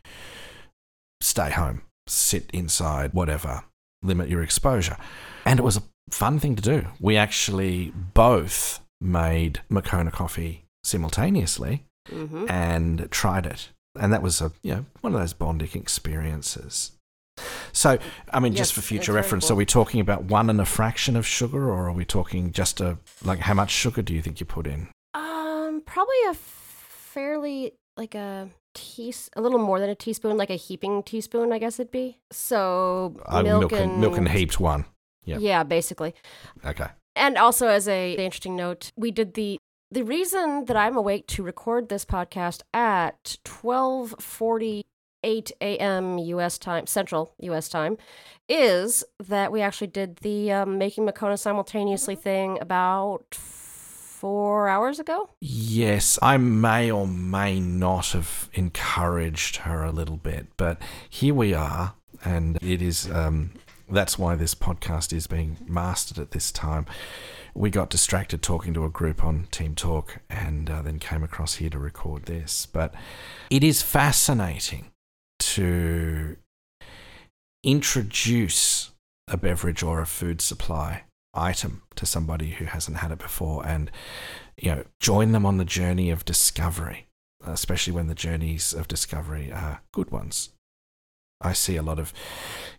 stay 1.20 1.50
home 1.50 1.82
sit 2.06 2.50
inside 2.52 3.12
whatever 3.14 3.64
limit 4.02 4.28
your 4.28 4.42
exposure 4.42 4.96
and 5.44 5.58
it 5.58 5.62
was 5.62 5.76
a 5.76 5.82
fun 6.10 6.38
thing 6.38 6.54
to 6.56 6.62
do 6.62 6.86
we 7.00 7.16
actually 7.16 7.92
both 8.14 8.80
made 9.00 9.60
Moccona 9.68 10.10
coffee 10.10 10.64
simultaneously 10.84 11.84
hmm 12.08 12.46
and 12.48 13.10
tried 13.10 13.44
it. 13.44 13.68
And 14.00 14.12
that 14.12 14.22
was 14.22 14.40
a 14.40 14.52
you 14.62 14.74
know 14.74 14.84
one 15.00 15.14
of 15.14 15.20
those 15.20 15.32
bonding 15.34 15.70
experiences. 15.74 16.92
So, 17.72 17.98
I 18.32 18.40
mean, 18.40 18.54
just 18.54 18.72
for 18.72 18.80
future 18.80 19.12
reference, 19.12 19.46
cool. 19.46 19.52
are 19.54 19.56
we 19.56 19.66
talking 19.66 20.00
about 20.00 20.24
one 20.24 20.50
and 20.50 20.60
a 20.60 20.64
fraction 20.64 21.16
of 21.16 21.26
sugar, 21.26 21.68
or 21.70 21.88
are 21.88 21.92
we 21.92 22.04
talking 22.04 22.52
just 22.52 22.80
a 22.80 22.98
like 23.24 23.40
how 23.40 23.54
much 23.54 23.70
sugar 23.70 24.02
do 24.02 24.14
you 24.14 24.22
think 24.22 24.40
you 24.40 24.46
put 24.46 24.66
in? 24.66 24.88
Um, 25.14 25.82
probably 25.86 26.16
a 26.30 26.34
fairly 26.34 27.72
like 27.96 28.14
a 28.14 28.48
tea, 28.74 29.14
a 29.36 29.40
little 29.40 29.58
more 29.58 29.80
than 29.80 29.90
a 29.90 29.94
teaspoon, 29.94 30.36
like 30.36 30.50
a 30.50 30.56
heaping 30.56 31.02
teaspoon, 31.02 31.52
I 31.52 31.58
guess 31.58 31.80
it'd 31.80 31.90
be. 31.90 32.18
So 32.30 33.16
Uh, 33.26 33.42
milk, 33.42 33.60
milk 33.60 33.72
and 33.72 34.00
milk 34.00 34.16
and 34.16 34.28
heaped 34.28 34.60
one. 34.60 34.84
Yeah. 35.24 35.38
Yeah, 35.38 35.62
basically. 35.62 36.14
Okay. 36.64 36.86
And 37.16 37.36
also, 37.36 37.66
as 37.66 37.88
a 37.88 38.12
interesting 38.12 38.56
note, 38.56 38.92
we 38.96 39.10
did 39.10 39.34
the 39.34 39.58
the 39.90 40.02
reason 40.02 40.66
that 40.66 40.76
I'm 40.76 40.96
awake 40.96 41.26
to 41.28 41.42
record 41.42 41.88
this 41.88 42.04
podcast 42.04 42.62
at 42.74 43.38
12:48 45.24 45.52
a.m. 45.60 46.18
U.S. 46.18 46.58
time, 46.58 46.86
Central 46.86 47.34
U.S. 47.40 47.68
time, 47.68 47.96
is 48.48 49.04
that 49.18 49.52
we 49.52 49.60
actually 49.60 49.88
did 49.88 50.16
the 50.18 50.52
um, 50.52 50.78
making 50.78 51.04
Moccona 51.04 51.36
simultaneously 51.36 52.14
thing 52.14 52.58
about 52.60 53.34
four 53.34 54.68
hours 54.68 54.98
ago. 54.98 55.30
Yes, 55.40 56.18
I 56.22 56.36
may 56.38 56.90
or 56.90 57.06
may 57.06 57.60
not 57.60 58.08
have 58.08 58.48
encouraged 58.54 59.56
her 59.58 59.84
a 59.84 59.92
little 59.92 60.16
bit, 60.16 60.48
but 60.56 60.80
here 61.08 61.34
we 61.34 61.54
are, 61.54 61.94
and 62.24 62.58
it 62.62 62.82
is. 62.82 63.10
Um, 63.10 63.52
that's 63.90 64.18
why 64.18 64.34
this 64.34 64.54
podcast 64.54 65.14
is 65.14 65.26
being 65.26 65.56
mastered 65.66 66.18
at 66.18 66.32
this 66.32 66.52
time. 66.52 66.84
We 67.54 67.70
got 67.70 67.88
distracted 67.88 68.42
talking 68.42 68.74
to 68.74 68.84
a 68.84 68.90
group 68.90 69.24
on 69.24 69.48
Team 69.50 69.74
Talk, 69.74 70.18
and 70.28 70.68
uh, 70.68 70.82
then 70.82 70.98
came 70.98 71.24
across 71.24 71.54
here 71.54 71.70
to 71.70 71.78
record 71.78 72.26
this. 72.26 72.66
But 72.66 72.94
it 73.50 73.64
is 73.64 73.80
fascinating 73.80 74.90
to 75.54 76.36
introduce 77.64 78.92
a 79.28 79.36
beverage 79.36 79.82
or 79.82 80.00
a 80.00 80.06
food 80.06 80.40
supply 80.40 81.04
item 81.34 81.82
to 81.94 82.06
somebody 82.06 82.50
who 82.50 82.64
hasn't 82.64 82.98
had 82.98 83.12
it 83.12 83.18
before, 83.18 83.66
and 83.66 83.90
you 84.56 84.70
know, 84.70 84.84
join 85.00 85.32
them 85.32 85.46
on 85.46 85.58
the 85.58 85.64
journey 85.64 86.10
of 86.10 86.24
discovery, 86.24 87.06
especially 87.46 87.92
when 87.92 88.08
the 88.08 88.14
journeys 88.14 88.72
of 88.72 88.88
discovery 88.88 89.52
are 89.52 89.82
good 89.92 90.10
ones. 90.10 90.50
I 91.40 91.52
see 91.52 91.76
a 91.76 91.82
lot 91.82 91.98
of 91.98 92.12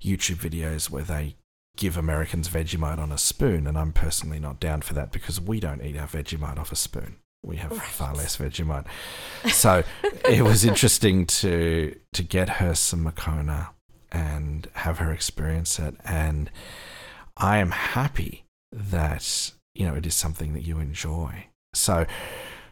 YouTube 0.02 0.38
videos 0.38 0.90
where 0.90 1.04
they 1.04 1.36
give 1.78 1.96
Americans 1.96 2.50
Vegemite 2.50 3.00
on 3.00 3.12
a 3.12 3.18
spoon, 3.18 3.66
and 3.68 3.78
I'm 3.78 3.94
personally 3.94 4.40
not 4.40 4.60
down 4.60 4.82
for 4.82 4.94
that 4.96 5.12
because 5.12 5.40
we 5.40 5.60
don't 5.60 5.82
eat 5.82 5.98
our 5.98 6.08
Vegemite 6.08 6.58
off 6.58 6.72
a 6.72 6.76
spoon. 6.76 7.18
We 7.44 7.56
have 7.58 7.76
far 7.78 8.10
Right. 8.10 8.18
less 8.18 8.38
Vegemite. 8.38 8.86
So 9.52 9.84
it 10.28 10.44
was 10.44 10.66
interesting 10.66 11.26
to 11.26 11.96
to 12.14 12.24
get 12.24 12.50
her 12.50 12.76
some 12.76 13.04
Moccona 13.04 13.70
and 14.12 14.68
have 14.74 14.98
her 14.98 15.12
experience 15.14 15.80
it, 15.80 15.96
and 16.04 16.52
I 17.38 17.58
am 17.58 17.72
happy 17.72 18.44
that 18.72 19.52
you 19.74 19.88
know 19.88 19.96
it 19.96 20.06
is 20.06 20.16
something 20.16 20.54
that 20.54 20.64
you 20.64 20.80
enjoy. 20.80 21.48
So 21.74 22.06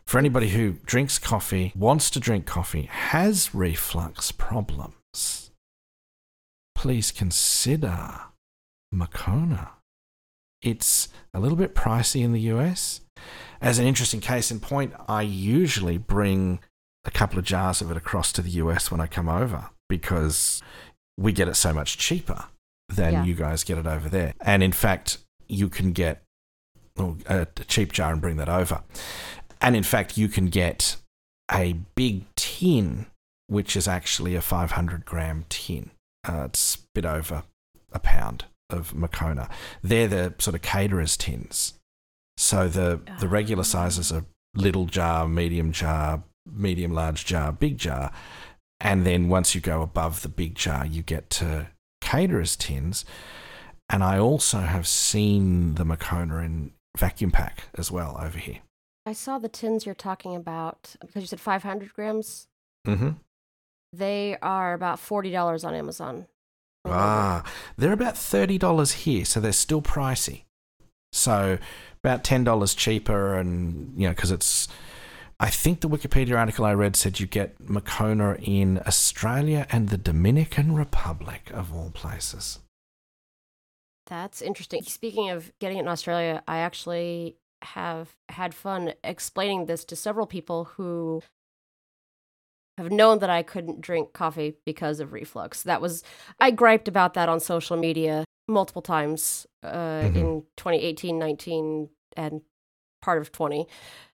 for 0.06 0.18
anybody 0.18 0.50
who 0.50 0.74
drinks 0.86 1.20
coffee, 1.20 1.72
wants 1.76 2.10
to 2.12 2.20
drink 2.20 2.46
coffee, 2.46 2.84
has 2.84 3.54
reflux 3.54 4.32
problems, 4.32 5.52
please 6.76 7.12
consider 7.12 8.22
Moccona. 8.92 9.72
It's 10.62 11.10
a 11.34 11.40
little 11.40 11.58
bit 11.58 11.76
pricey 11.76 12.24
in 12.24 12.32
the 12.34 12.42
US. 12.54 13.02
As 13.62 13.80
an 13.80 13.86
interesting 13.88 14.20
case 14.22 14.52
in 14.52 14.60
point, 14.60 14.94
I 15.08 15.22
usually 15.24 15.98
bring 15.98 16.60
a 17.06 17.12
couple 17.12 17.40
of 17.40 17.46
jars 17.46 17.82
of 17.82 17.90
it 17.90 17.98
across 17.98 18.32
to 18.34 18.42
the 18.42 18.50
US 18.52 18.92
when 18.92 19.02
I 19.02 19.08
come 19.08 19.30
over 19.30 19.70
because 19.90 20.62
we 21.18 21.32
get 21.32 21.48
it 21.48 21.56
so 21.56 21.74
much 21.74 21.98
cheaper 21.98 22.46
than 22.90 23.14
Yeah. 23.14 23.24
you 23.24 23.34
guys 23.34 23.64
get 23.64 23.78
it 23.78 23.88
over 23.88 24.10
there. 24.10 24.34
And 24.42 24.62
in 24.62 24.72
fact, 24.72 25.18
you 25.48 25.70
can 25.70 25.92
get 25.94 26.24
a, 27.28 27.48
cheap 27.68 27.94
jar 27.94 28.12
and 28.12 28.22
bring 28.22 28.38
that 28.38 28.50
over. 28.50 28.84
And 29.62 29.76
in 29.76 29.84
fact, 29.84 30.18
you 30.18 30.28
can 30.28 30.48
get 30.48 30.98
a 31.52 31.74
big 31.96 32.26
tin, 32.36 33.06
which 33.48 33.76
is 33.76 33.88
actually 33.88 34.36
a 34.36 34.42
500 34.42 35.06
gram 35.06 35.46
tin. 35.50 35.92
Uh, 36.28 36.44
it's 36.46 36.76
a 36.76 36.80
bit 36.94 37.06
over 37.06 37.44
a 37.92 38.00
pound 38.00 38.46
of 38.70 38.94
Moccona. 38.94 39.50
They're 39.82 40.08
the 40.08 40.34
sort 40.40 40.56
of 40.56 40.62
caterers 40.62 41.16
tins. 41.18 41.74
So 42.38 42.68
the 42.68 43.02
the 43.20 43.28
regular 43.28 43.64
sizes 43.64 44.12
are 44.12 44.26
little 44.56 44.86
jar, 44.86 45.28
medium 45.28 45.72
jar, 45.72 46.24
medium 46.46 46.94
large 46.94 47.26
jar, 47.26 47.52
big 47.52 47.78
jar, 47.78 48.12
and 48.80 49.06
then 49.06 49.28
once 49.28 49.56
you 49.56 49.62
go 49.62 49.82
above 49.82 50.22
the 50.22 50.30
big 50.30 50.56
jar, 50.56 50.86
you 50.86 51.02
get 51.02 51.30
to 51.32 51.68
caterers 52.02 52.56
tins. 52.56 53.06
And 53.90 54.04
I 54.04 54.20
also 54.20 54.60
have 54.60 54.88
seen 54.88 55.76
the 55.76 55.86
Moccona 55.86 56.38
in 56.38 56.74
vacuum 56.98 57.32
pack 57.32 57.64
as 57.78 57.90
well 57.90 58.18
over 58.22 58.38
here. 58.38 58.60
I 59.06 59.14
saw 59.14 59.40
the 59.40 59.48
tins 59.48 59.86
you're 59.86 59.96
talking 59.96 60.36
about 60.36 60.98
because 61.00 61.24
you 61.24 61.28
said 61.28 61.40
500 61.40 61.94
grams. 61.94 62.48
Mm-hmm. 62.86 63.12
They 63.94 64.38
are 64.42 64.74
about 64.74 65.00
$40 65.00 65.64
on 65.64 65.74
Amazon. 65.74 66.28
Ah, 66.86 67.44
they're 67.78 67.94
about 67.94 68.18
thirty 68.18 68.58
dollars 68.58 68.92
here, 69.04 69.26
so 69.26 69.40
they're 69.40 69.52
still 69.52 69.82
pricey. 69.82 70.44
So 71.12 71.58
about 72.04 72.24
ten 72.24 72.44
dollars 72.44 72.76
cheaper, 72.76 73.36
and 73.36 73.94
you 73.96 74.08
know, 74.08 74.14
because 74.14 74.32
it's. 74.32 74.68
I 75.40 75.52
think 75.52 75.82
the 75.82 75.90
Wikipedia 75.90 76.36
article 76.36 76.66
I 76.66 76.74
read 76.74 76.96
said 76.96 77.20
you 77.20 77.28
get 77.28 77.70
Moccona 77.70 78.38
in 78.42 78.82
Australia 78.88 79.68
and 79.72 79.90
the 79.90 79.98
Dominican 79.98 80.74
Republic, 80.74 81.52
of 81.54 81.72
all 81.76 81.92
places. 81.92 82.60
That's 84.08 84.42
interesting. 84.42 84.82
Speaking 84.84 85.30
of 85.30 85.52
getting 85.60 85.78
it 85.78 85.82
in 85.82 85.88
Australia, 85.88 86.42
I 86.48 86.58
actually 86.58 87.36
have 87.62 88.16
had 88.30 88.56
fun 88.56 88.94
explaining 89.04 89.66
this 89.66 89.84
to 89.86 89.96
several 89.96 90.26
people 90.26 90.66
who 90.66 91.22
have 92.78 92.92
known 92.92 93.20
that 93.20 93.30
I 93.30 93.44
couldn't 93.44 93.82
drink 93.82 94.14
coffee 94.14 94.56
because 94.66 95.00
of 95.00 95.12
reflux. 95.12 95.64
That 95.64 95.82
was, 95.82 96.04
I 96.40 96.52
griped 96.52 96.88
about 96.88 97.16
that 97.16 97.28
on 97.28 97.40
social 97.40 97.76
media 97.76 98.24
multiple 98.48 98.82
times 98.82 99.46
uh, 99.64 100.02
Mhm. 100.04 100.16
in 100.16 100.44
2018, 100.56 101.20
19, 101.20 101.90
and 102.16 102.42
part 103.02 103.22
of 103.22 103.32
20. 103.32 103.68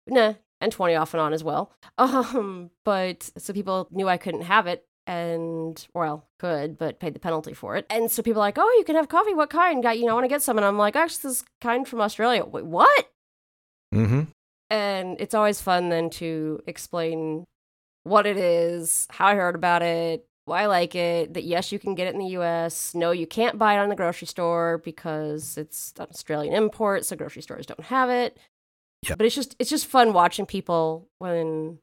Nah, 0.07 0.33
and 0.61 0.71
20 0.71 0.95
off 0.95 1.13
and 1.13 1.21
on 1.21 1.33
as 1.33 1.43
well. 1.43 1.71
Um, 1.97 2.71
but 2.85 3.29
so 3.37 3.53
people 3.53 3.87
knew 3.91 4.07
I 4.07 4.17
couldn't 4.17 4.41
have 4.43 4.67
it 4.67 4.85
and 5.07 5.87
well 5.95 6.27
could 6.37 6.77
but 6.77 6.99
paid 6.99 7.15
the 7.15 7.19
penalty 7.19 7.51
for 7.51 7.75
it 7.75 7.83
and 7.89 8.11
so 8.11 8.21
people 8.21 8.39
are 8.39 8.45
like 8.45 8.59
oh 8.59 8.75
you 8.77 8.83
can 8.83 8.95
have 8.95 9.09
coffee 9.09 9.33
what 9.33 9.49
kind 9.49 9.81
got 9.81 9.97
you 9.97 10.05
know 10.05 10.11
i 10.11 10.13
want 10.13 10.23
to 10.23 10.27
get 10.29 10.43
some 10.43 10.55
and 10.55 10.63
i'm 10.63 10.77
like 10.77 10.95
actually 10.95 11.27
this 11.29 11.43
kind 11.61 11.87
from 11.87 11.99
australia 11.99 12.45
Wait, 12.45 12.63
what 12.63 13.07
Mm-hmm. 13.93 14.21
and 14.69 15.19
it's 15.19 15.33
always 15.33 15.61
fun 15.61 15.89
then 15.89 16.11
to 16.11 16.61
explain 16.67 17.43
what 18.03 18.27
it 18.27 18.37
is, 18.37 19.07
how 19.09 19.27
I 19.27 19.35
heard 19.35 19.55
about 19.55 19.81
it, 19.81 20.25
I 20.51 20.65
like 20.67 20.95
it, 20.95 21.33
that 21.33 21.43
yes, 21.43 21.71
you 21.71 21.79
can 21.79 21.95
get 21.95 22.07
it 22.07 22.13
in 22.13 22.19
the 22.19 22.37
US. 22.39 22.93
No, 22.95 23.11
you 23.11 23.27
can't 23.27 23.57
buy 23.57 23.75
it 23.75 23.79
on 23.79 23.89
the 23.89 23.95
grocery 23.95 24.27
store 24.27 24.77
because 24.77 25.57
it's 25.57 25.93
an 25.97 26.07
Australian 26.09 26.53
import, 26.53 27.05
so 27.05 27.15
grocery 27.15 27.41
stores 27.41 27.65
don't 27.65 27.85
have 27.85 28.09
it. 28.09 28.37
Yep. 29.07 29.17
But 29.17 29.25
it's 29.25 29.35
just 29.35 29.55
it's 29.59 29.69
just 29.69 29.87
fun 29.87 30.13
watching 30.13 30.45
people 30.45 31.07
when 31.19 31.79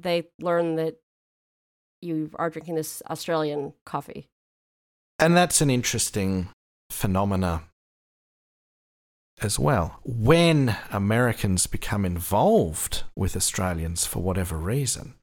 they 0.00 0.28
learn 0.40 0.76
that 0.76 0.96
you 2.00 2.30
are 2.36 2.50
drinking 2.50 2.76
this 2.76 3.02
Australian 3.10 3.72
coffee. 3.84 4.28
And 5.18 5.36
that's 5.36 5.60
an 5.60 5.70
interesting 5.70 6.48
phenomena 6.90 7.62
as 9.42 9.58
well. 9.58 10.00
When 10.04 10.76
Americans 10.90 11.66
become 11.66 12.04
involved 12.04 13.04
with 13.16 13.36
Australians 13.36 14.04
for 14.06 14.20
whatever 14.20 14.56
reason, 14.56 15.14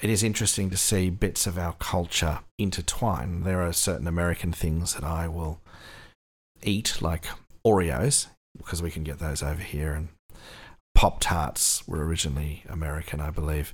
it 0.00 0.10
is 0.10 0.22
interesting 0.22 0.70
to 0.70 0.76
see 0.76 1.10
bits 1.10 1.46
of 1.46 1.58
our 1.58 1.74
culture 1.74 2.40
intertwine. 2.58 3.42
There 3.42 3.62
are 3.62 3.72
certain 3.72 4.06
American 4.06 4.52
things 4.52 4.94
that 4.94 5.04
I 5.04 5.28
will 5.28 5.60
eat, 6.62 7.00
like 7.02 7.26
Oreos, 7.66 8.28
because 8.56 8.82
we 8.82 8.90
can 8.90 9.04
get 9.04 9.18
those 9.18 9.42
over 9.42 9.62
here, 9.62 9.92
and 9.92 10.08
Pop 10.94 11.20
Tarts 11.20 11.86
were 11.86 12.04
originally 12.04 12.64
American, 12.68 13.20
I 13.20 13.30
believe. 13.30 13.72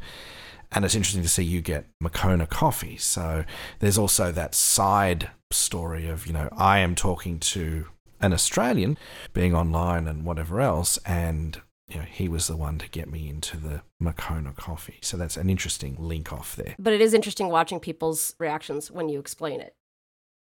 And 0.71 0.85
it's 0.85 0.95
interesting 0.95 1.23
to 1.23 1.29
see 1.29 1.45
you 1.45 1.61
get 1.61 1.87
Moccona 2.01 2.47
coffee. 2.47 2.97
So 2.99 3.45
there's 3.79 3.99
also 3.99 4.31
that 4.33 4.55
side 4.55 5.31
story 5.51 6.09
of, 6.09 6.27
you 6.27 6.33
know, 6.33 6.49
I 6.53 6.81
am 6.81 6.95
talking 6.95 7.39
to 7.39 7.87
an 8.21 8.33
Australian 8.33 8.99
being 9.33 9.55
online 9.55 10.07
and 10.07 10.25
whatever 10.25 10.61
else, 10.61 10.99
and 11.07 11.61
you 11.89 11.99
know, 11.99 12.05
he 12.05 12.29
was 12.29 12.47
the 12.47 12.57
one 12.57 12.79
to 12.79 12.89
get 12.89 13.11
me 13.11 13.29
into 13.29 13.57
the 13.57 13.83
Moccona 13.99 14.53
coffee. 14.53 14.99
So 15.01 15.17
that's 15.17 15.37
an 15.37 15.49
interesting 15.49 15.97
link 15.99 16.33
off 16.33 16.55
there. 16.55 16.75
But 16.79 16.93
it 16.93 17.01
is 17.01 17.15
interesting 17.15 17.49
watching 17.49 17.81
people's 17.81 18.35
reactions 18.39 18.91
when 18.91 19.09
you 19.09 19.19
explain 19.19 19.61
it. 19.61 19.75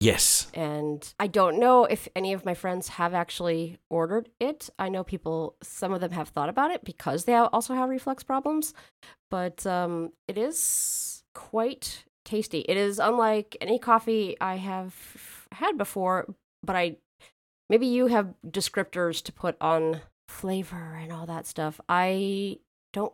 Yes. 0.01 0.49
and 0.53 1.15
I 1.19 1.29
don't 1.29 1.59
know 1.59 1.85
if 1.87 2.09
any 2.15 2.35
of 2.35 2.45
my 2.45 2.53
friends 2.53 2.89
have 2.89 3.15
actually 3.15 3.79
ordered 3.89 4.29
it. 4.39 4.69
I 4.79 4.91
know 4.91 5.03
people, 5.03 5.57
some 5.63 5.95
of 5.95 6.01
them 6.01 6.11
have 6.11 6.29
thought 6.29 6.51
about 6.51 6.71
it 6.73 6.85
because 6.85 7.25
they 7.25 7.35
also 7.35 7.73
have 7.75 7.89
reflux 7.89 8.23
problems, 8.23 8.75
but 9.31 9.65
um, 9.67 10.13
it 10.29 10.37
is 10.37 11.23
quite 11.35 12.05
tasty. 12.25 12.61
It 12.69 12.77
is 12.77 12.99
unlike 12.99 13.57
any 13.63 13.79
coffee 13.79 14.37
I 14.41 14.57
have 14.57 14.95
had 15.53 15.79
before, 15.79 16.35
but 16.63 16.77
I 16.77 16.97
maybe 17.71 17.87
you 17.87 18.09
have 18.09 18.35
descriptors 18.47 19.23
to 19.23 19.33
put 19.33 19.57
on 19.61 20.01
flavor 20.29 20.99
and 21.01 21.13
all 21.13 21.27
that 21.27 21.47
stuff. 21.47 21.81
I 21.89 22.59
don't. 22.93 23.13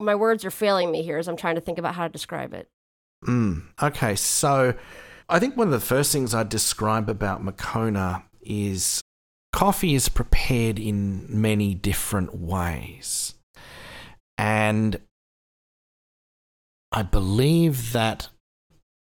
My 0.00 0.14
words 0.14 0.44
are 0.44 0.50
failing 0.50 0.90
me 0.90 1.02
here 1.02 1.18
as 1.18 1.28
I'm 1.28 1.36
trying 1.36 1.56
to 1.56 1.60
think 1.60 1.78
about 1.78 1.94
how 1.94 2.04
to 2.04 2.12
describe 2.12 2.54
it. 2.54 2.68
Mm, 3.26 3.64
okay, 3.82 4.14
so 4.14 4.74
I 5.28 5.38
think 5.38 5.56
one 5.56 5.68
of 5.68 5.72
the 5.72 5.80
first 5.80 6.12
things 6.12 6.34
I'd 6.34 6.48
describe 6.48 7.08
about 7.08 7.42
Moccona 7.42 8.24
is 8.42 9.00
coffee 9.52 9.94
is 9.94 10.08
prepared 10.08 10.78
in 10.78 11.26
many 11.28 11.74
different 11.74 12.34
ways. 12.34 13.34
And 14.36 15.00
I 16.92 17.02
believe 17.02 17.92
that 17.92 18.28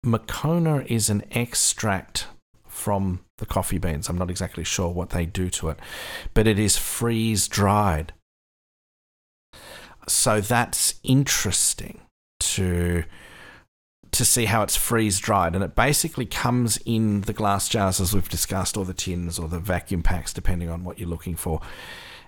Moccona 0.02 0.84
is 0.86 1.08
an 1.08 1.22
extract 1.30 2.26
from 2.80 3.20
the 3.38 3.46
coffee 3.46 3.78
beans. 3.78 4.08
I'm 4.08 4.18
not 4.18 4.30
exactly 4.30 4.64
sure 4.64 4.88
what 4.88 5.10
they 5.10 5.26
do 5.26 5.50
to 5.50 5.68
it, 5.68 5.78
but 6.34 6.46
it 6.46 6.58
is 6.58 6.76
freeze 6.76 7.46
dried. 7.46 8.12
So 10.08 10.40
that's 10.40 10.94
interesting 11.04 12.00
to 12.40 13.04
to 14.12 14.24
see 14.24 14.46
how 14.46 14.62
it's 14.62 14.76
freeze 14.76 15.20
dried. 15.20 15.54
And 15.54 15.62
it 15.62 15.76
basically 15.76 16.26
comes 16.26 16.78
in 16.78 17.20
the 17.22 17.32
glass 17.32 17.68
jars, 17.68 18.00
as 18.00 18.12
we've 18.12 18.28
discussed, 18.28 18.76
or 18.76 18.84
the 18.84 18.94
tins 18.94 19.38
or 19.38 19.46
the 19.46 19.60
vacuum 19.60 20.02
packs, 20.02 20.32
depending 20.32 20.68
on 20.68 20.82
what 20.82 20.98
you're 20.98 21.08
looking 21.08 21.36
for. 21.36 21.60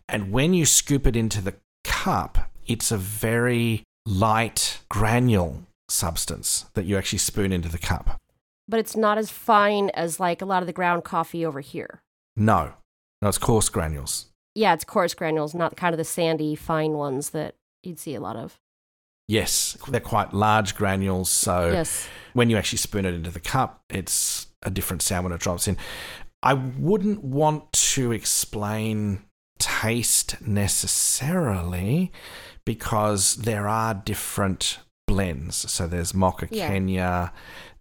And 0.09 0.31
when 0.31 0.55
you 0.55 0.65
scoop 0.65 1.09
it 1.09 1.17
into 1.17 1.41
the 1.41 1.55
cup, 1.83 2.51
it's 2.69 2.93
a 2.93 2.97
very 2.97 3.83
light 4.07 4.81
granule 4.89 5.65
substance 5.89 6.67
that 6.75 6.85
you 6.85 6.97
actually 6.97 7.19
spoon 7.19 7.53
into 7.53 7.69
the 7.69 7.79
cup. 7.79 8.21
But 8.69 8.81
it's 8.81 8.97
not 8.97 9.19
as 9.19 9.31
fine 9.31 9.91
as 9.91 10.21
like 10.21 10.41
a 10.41 10.47
lot 10.47 10.63
of 10.63 10.67
the 10.67 10.73
ground 10.73 11.05
coffee 11.05 11.45
over 11.45 11.61
here. 11.61 12.03
No, 12.37 12.73
no, 13.21 13.29
it's 13.29 13.39
coarse 13.39 13.69
granules. 13.69 14.27
Yeah, 14.55 14.75
it's 14.75 14.85
coarse 14.85 15.15
granules, 15.15 15.55
not 15.55 15.77
kind 15.77 15.95
of 15.95 15.99
the 15.99 16.05
sandy, 16.05 16.55
fine 16.55 16.93
ones 16.93 17.31
that 17.31 17.55
you'd 17.83 17.99
see 17.99 18.15
a 18.15 18.21
lot 18.21 18.37
of. 18.37 18.59
Yes, 19.29 19.79
they're 19.89 20.01
quite 20.01 20.35
large 20.35 20.75
granules. 20.75 21.31
So 21.31 21.71
yes. 21.73 22.09
when 22.35 22.51
you 22.51 22.57
actually 22.57 22.79
spoon 22.79 23.05
it 23.07 23.15
into 23.15 23.31
the 23.31 23.41
cup, 23.41 23.81
it's 23.89 24.49
a 24.63 24.71
different 24.71 25.03
sound 25.03 25.25
when 25.25 25.33
it 25.33 25.41
drops 25.41 25.69
in. 25.69 25.77
I 26.43 26.55
wouldn't 26.55 27.23
want 27.23 27.73
to 27.73 28.13
explain 28.13 29.23
taste 29.59 30.41
necessarily 30.43 32.13
because 32.65 33.37
there 33.37 33.69
are 33.69 33.95
different 33.95 34.79
blends. 35.07 35.71
So 35.71 35.87
there's 35.87 36.15
Mocha 36.15 36.49
Yeah. 36.51 36.69
Kenya, 36.69 37.33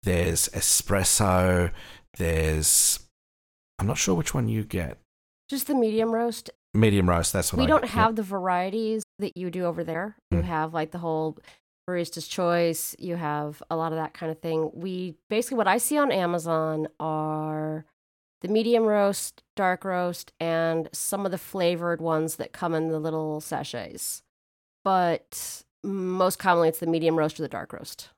there's 0.03 0.49
espresso, 0.49 1.71
there's 2.17 2.99
I'm 3.79 3.87
not 3.87 3.97
sure 3.97 4.15
which 4.15 4.33
one 4.33 4.47
you 4.47 4.63
get. 4.63 4.97
Just 5.49 5.67
the 5.67 5.75
medium 5.75 6.11
roast. 6.11 6.49
Medium 6.73 7.09
roast, 7.09 7.33
that's 7.33 7.51
what 7.51 7.57
We 7.57 7.65
I 7.65 7.67
don't 7.67 7.81
get. 7.81 7.89
have 7.91 8.15
the 8.15 8.23
varieties 8.23 9.03
that 9.19 9.35
you 9.35 9.49
do 9.49 9.65
over 9.65 9.83
there. 9.83 10.15
You 10.29 10.37
Mm. 10.39 10.43
have 10.43 10.73
like 10.73 10.91
the 10.91 10.99
whole 10.99 11.37
barista's 11.89 12.27
choice. 12.27 12.95
You 12.99 13.15
have 13.15 13.61
a 13.69 13.75
lot 13.75 13.91
of 13.91 13.97
that 13.97 14.13
kind 14.13 14.31
of 14.31 14.39
thing. 14.39 14.71
We 14.73 15.15
basically 15.29 15.57
what 15.57 15.67
I 15.67 15.77
see 15.79 15.97
on 15.97 16.11
Amazon 16.11 16.87
are 16.99 17.85
the 18.41 18.47
medium 18.47 18.83
roast, 18.83 19.43
dark 19.55 19.83
roast, 19.83 20.31
and 20.39 20.87
some 20.93 21.25
of 21.25 21.31
the 21.31 21.37
flavored 21.37 21.99
ones 22.01 22.37
that 22.37 22.53
come 22.53 22.73
in 22.73 22.89
the 22.89 22.99
little 22.99 23.41
sachets. 23.41 24.23
But 24.83 25.63
most 25.83 26.39
commonly, 26.39 26.69
it's 26.69 26.79
the 26.79 26.87
medium 26.87 27.17
roast 27.17 27.39
or 27.39 27.43
the 27.43 27.49
dark 27.49 27.73
roast 27.73 28.09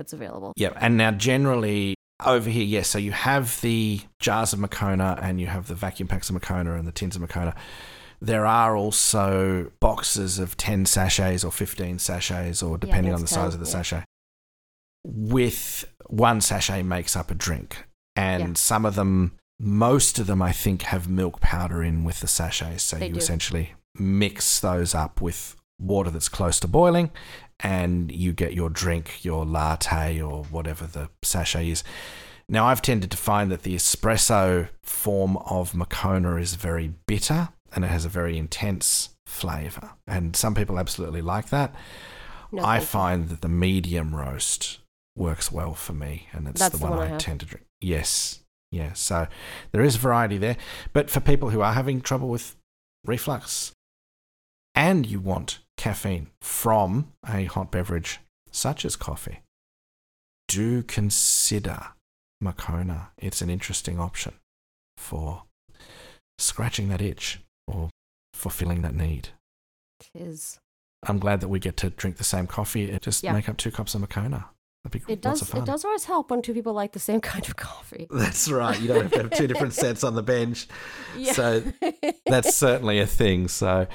that's 0.00 0.12
available. 0.14 0.52
Yeah, 0.56 0.70
and 0.80 0.96
now 0.96 1.10
generally 1.10 1.94
over 2.24 2.48
here, 2.50 2.64
yes. 2.64 2.88
So 2.88 2.98
you 2.98 3.12
have 3.12 3.60
the 3.60 4.00
jars 4.18 4.52
of 4.52 4.58
Moccona 4.58 5.18
and 5.22 5.40
you 5.40 5.46
have 5.46 5.68
the 5.68 5.74
vacuum 5.74 6.08
packs 6.08 6.28
of 6.30 6.34
Moccona 6.34 6.74
and 6.74 6.86
the 6.86 6.92
tins 6.92 7.16
of 7.16 7.22
Moccona. 7.22 7.54
There 8.22 8.44
are 8.46 8.76
also 8.76 9.70
boxes 9.80 10.38
of 10.38 10.56
10 10.56 10.84
sachets 10.86 11.44
or 11.44 11.50
15 11.52 11.98
sachets, 11.98 12.62
or 12.62 12.76
depending 12.76 13.14
on 13.14 13.20
the 13.22 13.26
size 13.26 13.54
of 13.54 13.60
the 13.60 13.66
yeah. 13.66 13.72
sachet. 13.72 14.04
with 15.02 15.86
one 16.08 16.40
sachet 16.42 16.82
makes 16.82 17.16
up 17.16 17.30
a 17.30 17.34
drink, 17.34 17.84
and 18.14 18.48
Yeah. 18.48 18.52
some 18.54 18.84
of 18.84 18.94
them, 18.96 19.32
most 19.58 20.18
of 20.18 20.26
them, 20.26 20.42
I 20.42 20.52
think, 20.52 20.82
have 20.82 21.08
milk 21.08 21.40
powder 21.40 21.82
in 21.82 22.04
with 22.04 22.20
the 22.20 22.26
sachets. 22.26 22.82
So 22.82 22.98
They 22.98 23.06
you 23.08 23.14
do. 23.14 23.18
essentially 23.18 23.72
mix 23.94 24.60
those 24.60 24.94
up 24.94 25.20
with 25.22 25.56
water 25.78 26.10
that's 26.10 26.28
close 26.28 26.60
to 26.60 26.68
boiling, 26.68 27.10
and 27.62 28.10
you 28.10 28.32
get 28.32 28.54
your 28.54 28.70
drink, 28.70 29.24
your 29.24 29.44
latte, 29.44 30.20
or 30.20 30.44
whatever 30.44 30.86
the 30.86 31.10
sachet 31.22 31.68
is. 31.68 31.84
Now, 32.48 32.66
I've 32.66 32.82
tended 32.82 33.10
to 33.12 33.16
find 33.16 33.50
that 33.52 33.62
the 33.62 33.76
espresso 33.76 34.68
form 34.82 35.36
of 35.38 35.74
Moccona 35.74 36.36
is 36.36 36.54
very 36.54 36.94
bitter 37.06 37.50
and 37.72 37.84
it 37.84 37.88
has 37.88 38.04
a 38.04 38.08
very 38.08 38.36
intense 38.36 39.10
flavour. 39.26 39.92
And 40.06 40.34
some 40.34 40.54
people 40.54 40.78
absolutely 40.78 41.22
like 41.22 41.50
that. 41.50 41.74
No, 42.52 42.64
I 42.64 42.80
find 42.80 43.28
that 43.28 43.42
the 43.42 43.48
medium 43.48 44.14
roast 44.14 44.78
works 45.16 45.52
well 45.52 45.74
for 45.74 45.92
me, 45.92 46.28
and 46.32 46.48
it's 46.48 46.60
That's 46.60 46.72
the 46.72 46.78
the 46.78 46.84
one, 46.84 46.98
one 46.98 47.12
I 47.12 47.14
I 47.14 47.18
tend 47.18 47.40
to 47.40 47.46
drink. 47.46 47.66
Yes, 47.80 48.40
yeah. 48.72 48.92
So 48.94 49.28
there 49.70 49.82
is 49.82 49.96
variety 49.96 50.36
there, 50.36 50.56
but 50.92 51.10
for 51.10 51.20
people 51.20 51.50
who 51.50 51.60
are 51.60 51.72
having 51.72 52.00
trouble 52.00 52.28
with 52.28 52.56
reflux, 53.04 53.72
and 54.74 55.06
you 55.06 55.20
want 55.20 55.60
caffeine 55.80 56.26
from 56.42 57.10
a 57.26 57.44
hot 57.46 57.70
beverage 57.70 58.20
such 58.50 58.84
as 58.84 58.96
coffee, 58.96 59.40
do 60.46 60.82
consider 60.82 61.88
Moccona. 62.38 63.12
It's 63.16 63.40
an 63.40 63.48
interesting 63.48 63.98
option 63.98 64.34
for 64.98 65.44
scratching 66.38 66.90
that 66.90 67.00
itch 67.00 67.40
or 67.66 67.88
fulfilling 68.34 68.82
that 68.82 68.94
need. 68.94 69.30
Tis. 70.00 70.58
I'm 71.06 71.18
glad 71.18 71.40
that 71.40 71.48
we 71.48 71.58
get 71.58 71.78
to 71.78 71.88
drink 71.88 72.18
the 72.18 72.24
same 72.24 72.46
coffee 72.46 72.90
and 72.90 73.00
just 73.00 73.22
Yeah. 73.22 73.32
make 73.32 73.48
up 73.48 73.56
two 73.56 73.70
cups 73.70 73.94
of 73.94 74.02
Moccona. 74.02 74.50
That'd 74.84 75.06
be 75.06 75.12
It 75.12 75.22
does. 75.22 75.42
It 75.54 75.64
does 75.64 75.84
always 75.86 76.04
help 76.04 76.30
when 76.30 76.42
two 76.42 76.52
people 76.52 76.74
like 76.74 76.92
the 76.92 76.98
same 76.98 77.20
kind 77.32 77.46
of 77.46 77.56
coffee. 77.56 78.06
That's 78.10 78.50
right. 78.50 78.78
You 78.78 78.88
don't 78.88 79.02
have 79.04 79.12
to 79.12 79.18
have 79.22 79.30
two 79.30 79.46
different 79.46 79.72
sets 79.82 80.04
on 80.04 80.14
the 80.14 80.22
bench. 80.22 80.68
So 81.32 81.62
That's 82.26 82.54
certainly 82.54 82.98
a 82.98 83.06
thing. 83.06 83.48
So 83.48 83.86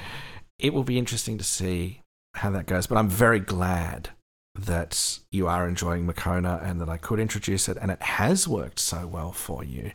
it 0.58 0.72
will 0.72 0.84
be 0.84 0.98
interesting 0.98 1.38
to 1.38 1.44
see 1.44 2.02
how 2.34 2.50
that 2.50 2.66
goes. 2.66 2.86
But 2.86 2.98
I'm 2.98 3.08
very 3.08 3.40
glad 3.40 4.10
that 4.58 5.18
you 5.30 5.46
are 5.48 5.68
enjoying 5.68 6.06
Moccona 6.06 6.60
and 6.62 6.80
that 6.80 6.88
I 6.88 6.96
could 6.96 7.20
introduce 7.20 7.68
it 7.68 7.76
and 7.80 7.90
it 7.90 8.02
has 8.02 8.48
worked 8.48 8.78
so 8.78 9.06
well 9.06 9.32
for 9.32 9.62
you. 9.64 9.92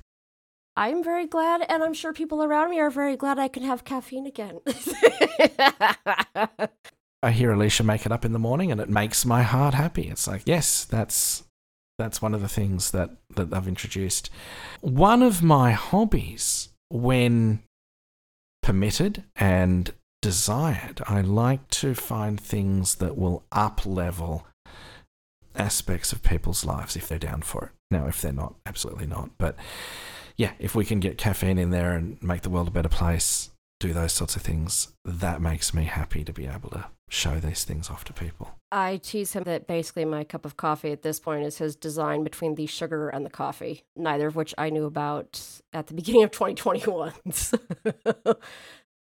I'm 0.78 1.04
very 1.04 1.28
glad, 1.28 1.65
and 1.67 1.84
I'm 1.84 1.93
sure 1.93 2.13
people 2.13 2.41
around 2.41 2.69
me 2.69 2.80
are 2.80 2.89
very 2.89 3.17
glad 3.17 3.38
I 3.38 3.50
can 3.50 3.63
have 3.63 3.84
caffeine 3.84 4.26
again. 4.26 4.62
I 7.24 7.32
hear 7.32 7.52
Alicia 7.52 7.84
make 7.84 8.06
it 8.06 8.12
up 8.12 8.24
in 8.24 8.32
the 8.32 8.39
morning 8.39 8.71
and 8.71 8.80
it 8.80 8.89
makes 8.89 9.26
my 9.26 9.43
heart 9.43 9.74
happy. 9.74 10.08
It's 10.08 10.28
like, 10.28 10.43
yes, 10.45 10.86
that's 10.86 11.43
that's 12.00 12.21
one 12.21 12.34
of 12.34 12.41
the 12.41 12.47
things 12.47 12.91
that, 12.91 13.12
that 13.36 13.54
I've 13.54 13.67
introduced. 13.67 14.32
One 14.80 15.21
of 15.21 15.43
my 15.43 15.71
hobbies, 15.71 16.69
when 16.89 17.62
permitted 18.63 19.24
and 19.36 19.93
desired, 20.22 21.02
I 21.08 21.22
like 21.22 21.68
to 21.70 21.94
find 21.94 22.40
things 22.40 22.96
that 22.96 23.18
will 23.18 23.44
up 23.52 23.86
level 23.86 24.46
aspects 25.56 26.14
of 26.14 26.24
people's 26.24 26.66
lives 26.66 26.96
if 26.96 27.08
they're 27.08 27.20
down 27.20 27.42
for 27.42 27.66
it. 27.66 27.72
Now, 27.90 28.08
if 28.08 28.22
they're 28.22 28.32
not, 28.32 28.56
absolutely 28.66 29.08
not. 29.08 29.32
But 29.38 29.56
yeah, 30.38 30.54
if 30.60 30.76
we 30.76 30.86
can 30.86 31.00
get 31.00 31.18
caffeine 31.18 31.58
in 31.58 31.72
there 31.72 31.92
and 31.92 32.22
make 32.22 32.42
the 32.42 32.50
world 32.50 32.68
a 32.68 32.72
better 32.72 32.90
place, 32.90 33.52
do 33.80 33.94
those 33.94 34.14
sorts 34.14 34.36
of 34.36 34.44
things, 34.44 34.90
that 35.04 35.42
makes 35.42 35.74
me 35.74 35.86
happy 35.86 36.24
to 36.24 36.32
be 36.32 36.46
able 36.46 36.70
to 36.70 36.86
show 37.10 37.40
these 37.40 37.66
things 37.66 37.90
off 37.90 38.06
to 38.06 38.14
people. 38.14 38.56
I 38.72 38.98
tease 38.98 39.34
him 39.34 39.44
that 39.44 39.68
basically 39.68 40.06
my 40.06 40.24
cup 40.24 40.46
of 40.46 40.56
coffee 40.56 40.92
at 40.92 41.02
this 41.02 41.20
point 41.20 41.44
is 41.44 41.58
his 41.58 41.76
design 41.76 42.24
between 42.24 42.56
the 42.56 42.68
sugar 42.68 43.10
and 43.10 43.26
the 43.26 43.30
coffee, 43.30 43.84
neither 43.98 44.28
of 44.28 44.36
which 44.38 44.54
I 44.58 44.70
knew 44.70 44.86
about 44.86 45.42
at 45.74 45.88
the 45.88 45.94
beginning 45.96 46.24
of 46.24 46.32
2021. 46.32 47.14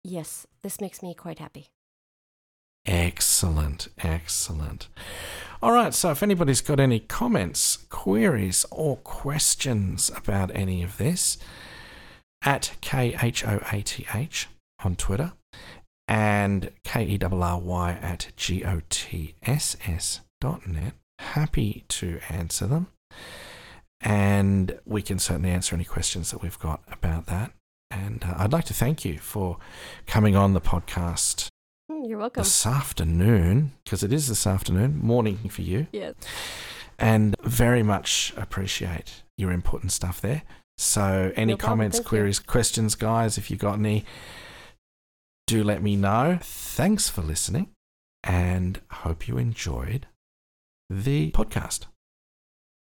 yes, 0.04 0.48
this 0.62 0.82
makes 0.82 1.02
me 1.02 1.14
quite 1.14 1.40
happy. 1.40 1.70
Excellent, 2.86 3.90
excellent. 4.00 4.88
All 5.62 5.72
right, 5.72 5.94
so 5.94 6.10
if 6.10 6.24
anybody's 6.24 6.62
got 6.62 6.80
any 6.80 7.00
comments, 7.00 7.78
queries, 7.90 8.66
or 8.72 8.98
questions 8.98 10.10
about 10.16 10.50
any 10.56 10.82
of 10.82 10.98
this, 10.98 11.38
at 12.44 12.74
KHOATH 12.82 14.48
on 14.84 14.96
Twitter 14.96 15.34
and 16.08 16.72
K-E-R-R-Y 16.84 17.92
at 18.02 18.32
G-O-T-S-S 18.36 20.22
dot 20.40 20.68
net. 20.68 20.94
Happy 21.20 21.86
to 21.88 22.20
answer 22.30 22.66
them. 22.66 22.88
And 24.02 24.80
we 24.86 25.04
can 25.04 25.20
certainly 25.20 25.52
answer 25.52 25.76
any 25.76 25.84
questions 25.86 26.32
that 26.32 26.42
we've 26.42 26.58
got 26.58 26.82
about 26.92 27.28
that. 27.28 27.52
And 27.92 28.24
uh, 28.24 28.34
I'd 28.38 28.54
like 28.54 28.66
to 28.66 28.74
thank 28.74 29.04
you 29.06 29.18
for 29.20 29.58
coming 30.08 30.36
on 30.36 30.54
the 30.54 30.62
podcast 30.62 31.50
Mm, 31.92 32.08
You're 32.08 32.20
welcome. 32.20 32.42
this 32.44 32.66
afternoon, 32.66 33.74
because 33.84 34.02
it 34.02 34.14
is 34.14 34.30
this 34.30 34.48
afternoon, 34.48 35.00
morning 35.04 35.50
for 35.50 35.62
you, 35.62 35.88
Yes. 35.92 36.14
and 36.98 37.36
very 37.44 37.84
much 37.84 38.34
appreciate 38.38 39.24
your 39.38 39.52
input 39.52 39.82
and 39.82 39.92
stuff 39.92 40.22
there. 40.22 40.44
So, 40.78 41.34
any 41.36 41.54
No 41.54 41.58
comments, 41.58 41.98
thank 41.98 42.06
you. 42.06 42.10
queries, 42.10 42.40
questions, 42.40 42.96
guys, 42.96 43.38
if 43.38 43.52
you've 43.52 43.60
got 43.60 43.74
any, 43.78 44.06
do 45.48 45.64
let 45.66 45.84
me 45.84 45.98
know. 45.98 46.40
Thanks 46.42 47.10
for 47.10 47.22
listening, 47.22 47.70
and 48.24 48.80
hope 48.92 49.28
you 49.28 49.38
enjoyed 49.38 50.08
the 50.90 51.32
podcast. 51.32 51.88